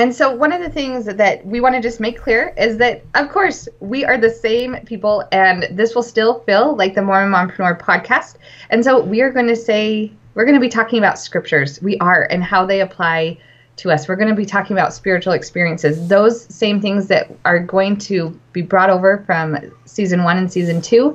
And 0.00 0.16
so, 0.16 0.34
one 0.34 0.50
of 0.50 0.62
the 0.62 0.70
things 0.70 1.04
that 1.04 1.44
we 1.44 1.60
want 1.60 1.74
to 1.74 1.80
just 1.82 2.00
make 2.00 2.18
clear 2.18 2.54
is 2.56 2.78
that, 2.78 3.04
of 3.16 3.28
course, 3.28 3.68
we 3.80 4.02
are 4.02 4.16
the 4.16 4.30
same 4.30 4.76
people, 4.86 5.28
and 5.30 5.68
this 5.70 5.94
will 5.94 6.02
still 6.02 6.40
feel 6.40 6.74
like 6.74 6.94
the 6.94 7.02
Mormon 7.02 7.30
Mompreneur 7.30 7.78
podcast. 7.78 8.36
And 8.70 8.82
so, 8.82 8.98
we 8.98 9.20
are 9.20 9.30
going 9.30 9.48
to 9.48 9.54
say, 9.54 10.10
we're 10.32 10.46
going 10.46 10.54
to 10.54 10.60
be 10.60 10.70
talking 10.70 10.98
about 10.98 11.18
scriptures. 11.18 11.82
We 11.82 11.98
are, 11.98 12.26
and 12.30 12.42
how 12.42 12.64
they 12.64 12.80
apply 12.80 13.36
to 13.76 13.90
us. 13.90 14.08
We're 14.08 14.16
going 14.16 14.30
to 14.30 14.34
be 14.34 14.46
talking 14.46 14.74
about 14.74 14.94
spiritual 14.94 15.34
experiences, 15.34 16.08
those 16.08 16.44
same 16.44 16.80
things 16.80 17.06
that 17.08 17.30
are 17.44 17.58
going 17.58 17.98
to 17.98 18.40
be 18.54 18.62
brought 18.62 18.88
over 18.88 19.22
from 19.26 19.58
season 19.84 20.24
one 20.24 20.38
and 20.38 20.50
season 20.50 20.80
two. 20.80 21.14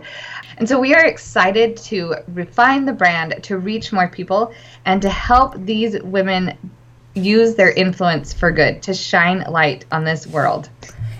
And 0.59 0.69
so 0.69 0.79
we 0.79 0.93
are 0.93 1.05
excited 1.05 1.75
to 1.77 2.17
refine 2.27 2.85
the 2.85 2.93
brand, 2.93 3.41
to 3.41 3.57
reach 3.57 3.91
more 3.91 4.09
people, 4.09 4.53
and 4.85 5.01
to 5.01 5.09
help 5.09 5.55
these 5.57 5.99
women 6.03 6.55
use 7.15 7.55
their 7.55 7.71
influence 7.71 8.33
for 8.33 8.51
good, 8.51 8.83
to 8.83 8.93
shine 8.93 9.43
light 9.49 9.85
on 9.91 10.03
this 10.03 10.27
world. 10.27 10.69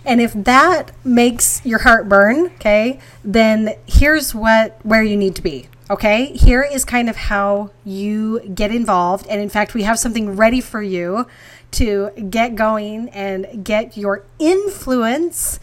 And 0.05 0.21
if 0.21 0.33
that 0.33 0.91
makes 1.03 1.65
your 1.65 1.79
heart 1.79 2.07
burn, 2.07 2.47
okay, 2.57 2.99
then 3.23 3.75
here's 3.87 4.35
what 4.35 4.79
where 4.85 5.01
you 5.01 5.17
need 5.17 5.35
to 5.35 5.41
be. 5.41 5.67
Okay, 5.89 6.35
here 6.35 6.63
is 6.63 6.83
kind 6.83 7.09
of 7.09 7.15
how 7.15 7.71
you 7.83 8.39
get 8.53 8.71
involved. 8.71 9.27
And 9.27 9.39
in 9.39 9.49
fact, 9.49 9.73
we 9.73 9.83
have 9.83 9.99
something 9.99 10.35
ready 10.35 10.61
for 10.61 10.81
you 10.81 11.27
to 11.71 12.11
get 12.29 12.55
going 12.55 13.09
and 13.09 13.63
get 13.63 13.97
your 13.97 14.23
influence 14.39 15.59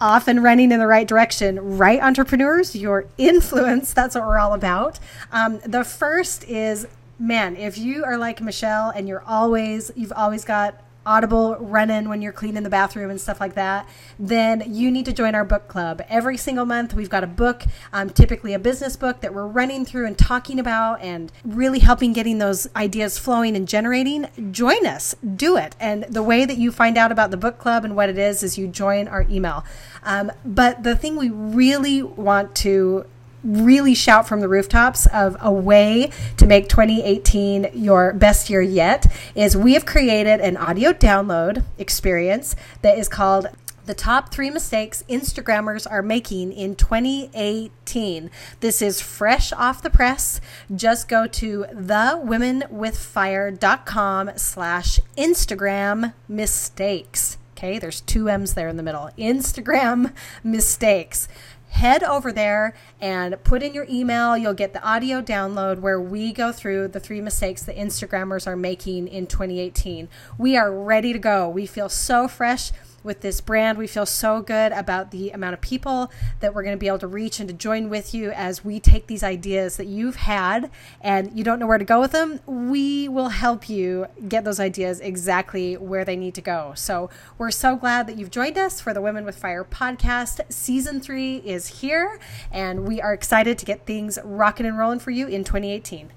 off 0.00 0.28
and 0.28 0.42
running 0.42 0.72
in 0.72 0.78
the 0.78 0.86
right 0.86 1.06
direction. 1.06 1.76
Right, 1.78 2.00
entrepreneurs, 2.00 2.76
your 2.76 3.06
influence, 3.18 3.92
that's 3.92 4.14
what 4.14 4.26
we're 4.26 4.38
all 4.38 4.54
about. 4.54 4.98
Um, 5.32 5.60
the 5.64 5.84
first 5.84 6.44
is 6.44 6.86
man, 7.18 7.56
if 7.56 7.78
you 7.78 8.04
are 8.04 8.18
like 8.18 8.40
Michelle 8.40 8.90
and 8.90 9.08
you're 9.08 9.22
always, 9.26 9.90
you've 9.96 10.12
always 10.12 10.44
got 10.44 10.82
Audible 11.06 11.56
running 11.60 12.08
when 12.08 12.20
you're 12.20 12.32
cleaning 12.32 12.64
the 12.64 12.68
bathroom 12.68 13.10
and 13.10 13.20
stuff 13.20 13.40
like 13.40 13.54
that, 13.54 13.88
then 14.18 14.64
you 14.66 14.90
need 14.90 15.04
to 15.04 15.12
join 15.12 15.36
our 15.36 15.44
book 15.44 15.68
club. 15.68 16.02
Every 16.08 16.36
single 16.36 16.66
month, 16.66 16.94
we've 16.94 17.08
got 17.08 17.22
a 17.22 17.28
book, 17.28 17.62
um, 17.92 18.10
typically 18.10 18.54
a 18.54 18.58
business 18.58 18.96
book 18.96 19.20
that 19.20 19.32
we're 19.32 19.46
running 19.46 19.84
through 19.84 20.06
and 20.06 20.18
talking 20.18 20.58
about 20.58 21.00
and 21.00 21.30
really 21.44 21.78
helping 21.78 22.12
getting 22.12 22.38
those 22.38 22.66
ideas 22.74 23.18
flowing 23.18 23.54
and 23.54 23.68
generating. 23.68 24.26
Join 24.50 24.84
us, 24.84 25.14
do 25.36 25.56
it. 25.56 25.76
And 25.78 26.02
the 26.10 26.24
way 26.24 26.44
that 26.44 26.58
you 26.58 26.72
find 26.72 26.98
out 26.98 27.12
about 27.12 27.30
the 27.30 27.36
book 27.36 27.58
club 27.58 27.84
and 27.84 27.94
what 27.94 28.08
it 28.08 28.18
is 28.18 28.42
is 28.42 28.58
you 28.58 28.66
join 28.66 29.06
our 29.06 29.24
email. 29.30 29.64
Um, 30.02 30.32
but 30.44 30.82
the 30.82 30.96
thing 30.96 31.14
we 31.14 31.30
really 31.30 32.02
want 32.02 32.56
to 32.56 33.06
really 33.44 33.94
shout 33.94 34.26
from 34.26 34.40
the 34.40 34.48
rooftops 34.48 35.06
of 35.06 35.36
a 35.40 35.52
way 35.52 36.10
to 36.36 36.46
make 36.46 36.68
2018 36.68 37.70
your 37.74 38.12
best 38.12 38.50
year 38.50 38.62
yet 38.62 39.06
is 39.34 39.56
we 39.56 39.74
have 39.74 39.86
created 39.86 40.40
an 40.40 40.56
audio 40.56 40.92
download 40.92 41.62
experience 41.78 42.56
that 42.82 42.98
is 42.98 43.08
called 43.08 43.46
the 43.86 43.94
top 43.94 44.30
three 44.32 44.50
mistakes 44.50 45.04
Instagrammers 45.08 45.86
are 45.88 46.02
making 46.02 46.52
in 46.52 46.74
2018. 46.74 48.32
This 48.58 48.82
is 48.82 49.00
fresh 49.00 49.52
off 49.52 49.80
the 49.80 49.90
press. 49.90 50.40
Just 50.74 51.08
go 51.08 51.28
to 51.28 51.66
thewomenwithfire.com 51.72 54.30
slash 54.34 54.98
Instagram 55.16 56.14
mistakes. 56.28 57.38
Okay, 57.56 57.78
there's 57.78 58.00
two 58.02 58.28
M's 58.28 58.54
there 58.54 58.68
in 58.68 58.76
the 58.76 58.82
middle. 58.82 59.08
Instagram 59.16 60.12
mistakes 60.42 61.28
head 61.76 62.02
over 62.02 62.32
there 62.32 62.74
and 63.02 63.36
put 63.44 63.62
in 63.62 63.74
your 63.74 63.86
email. 63.88 64.36
You'll 64.36 64.54
get 64.54 64.72
the 64.72 64.82
audio 64.82 65.20
download 65.20 65.80
where 65.80 66.00
we 66.00 66.32
go 66.32 66.50
through 66.50 66.88
the 66.88 67.00
three 67.00 67.20
mistakes 67.20 67.62
that 67.64 67.76
Instagrammers 67.76 68.46
are 68.46 68.56
making 68.56 69.08
in 69.08 69.26
2018. 69.26 70.08
We 70.38 70.56
are 70.56 70.72
ready 70.72 71.12
to 71.12 71.18
go. 71.18 71.50
We 71.50 71.66
feel 71.66 71.90
so 71.90 72.28
fresh 72.28 72.72
with 73.06 73.22
this 73.22 73.40
brand. 73.40 73.78
We 73.78 73.86
feel 73.86 74.04
so 74.04 74.42
good 74.42 74.72
about 74.72 75.12
the 75.12 75.30
amount 75.30 75.54
of 75.54 75.60
people 75.62 76.10
that 76.40 76.54
we're 76.54 76.62
going 76.62 76.76
to 76.76 76.78
be 76.78 76.88
able 76.88 76.98
to 76.98 77.06
reach 77.06 77.40
and 77.40 77.48
to 77.48 77.54
join 77.54 77.88
with 77.88 78.12
you 78.12 78.32
as 78.32 78.64
we 78.64 78.78
take 78.80 79.06
these 79.06 79.22
ideas 79.22 79.78
that 79.78 79.86
you've 79.86 80.16
had 80.16 80.70
and 81.00 81.30
you 81.38 81.44
don't 81.44 81.58
know 81.58 81.66
where 81.66 81.78
to 81.78 81.84
go 81.84 82.00
with 82.00 82.12
them. 82.12 82.40
We 82.44 83.08
will 83.08 83.30
help 83.30 83.70
you 83.70 84.06
get 84.28 84.44
those 84.44 84.60
ideas 84.60 85.00
exactly 85.00 85.76
where 85.76 86.04
they 86.04 86.16
need 86.16 86.34
to 86.34 86.42
go. 86.42 86.72
So 86.76 87.08
we're 87.38 87.50
so 87.50 87.76
glad 87.76 88.06
that 88.08 88.18
you've 88.18 88.30
joined 88.30 88.58
us 88.58 88.80
for 88.80 88.92
the 88.92 89.00
Women 89.00 89.24
with 89.24 89.36
Fire 89.36 89.64
podcast. 89.64 90.40
Season 90.52 91.00
three 91.00 91.36
is 91.38 91.80
here, 91.80 92.18
and 92.50 92.86
we 92.86 93.00
are 93.00 93.14
excited 93.14 93.56
to 93.58 93.64
get 93.64 93.86
things 93.86 94.18
rocking 94.24 94.66
and 94.66 94.76
rolling 94.76 94.98
for 94.98 95.12
you 95.12 95.28
in 95.28 95.44
2018. 95.44 96.10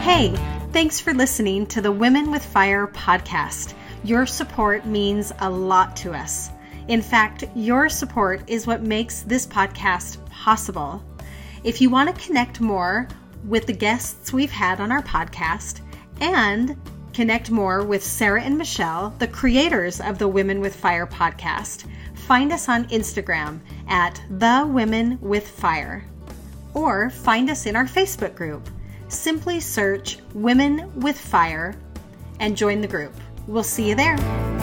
Hey, 0.00 0.57
Thanks 0.70 1.00
for 1.00 1.14
listening 1.14 1.64
to 1.68 1.80
the 1.80 1.90
Women 1.90 2.30
with 2.30 2.44
Fire 2.44 2.86
podcast. 2.88 3.72
Your 4.04 4.26
support 4.26 4.84
means 4.84 5.32
a 5.38 5.48
lot 5.48 5.96
to 5.96 6.12
us. 6.12 6.50
In 6.88 7.00
fact, 7.00 7.44
your 7.54 7.88
support 7.88 8.42
is 8.46 8.66
what 8.66 8.82
makes 8.82 9.22
this 9.22 9.46
podcast 9.46 10.24
possible. 10.28 11.02
If 11.64 11.80
you 11.80 11.88
want 11.88 12.14
to 12.14 12.26
connect 12.26 12.60
more 12.60 13.08
with 13.44 13.66
the 13.66 13.72
guests 13.72 14.30
we've 14.30 14.50
had 14.50 14.78
on 14.78 14.92
our 14.92 15.02
podcast 15.02 15.80
and 16.20 16.76
connect 17.14 17.50
more 17.50 17.82
with 17.82 18.04
Sarah 18.04 18.42
and 18.42 18.58
Michelle, 18.58 19.14
the 19.18 19.26
creators 19.26 20.02
of 20.02 20.18
the 20.18 20.28
Women 20.28 20.60
with 20.60 20.76
Fire 20.76 21.06
podcast, 21.06 21.86
find 22.14 22.52
us 22.52 22.68
on 22.68 22.84
Instagram 22.88 23.60
at 23.88 24.22
The 24.28 24.66
Women 24.68 25.18
with 25.22 25.48
Fire 25.48 26.04
or 26.74 27.08
find 27.08 27.48
us 27.48 27.64
in 27.64 27.74
our 27.74 27.86
Facebook 27.86 28.34
group 28.34 28.68
Simply 29.08 29.60
search 29.60 30.18
Women 30.34 30.92
with 31.00 31.18
Fire 31.18 31.74
and 32.40 32.56
join 32.56 32.80
the 32.80 32.88
group. 32.88 33.14
We'll 33.46 33.62
see 33.62 33.88
you 33.88 33.94
there. 33.94 34.57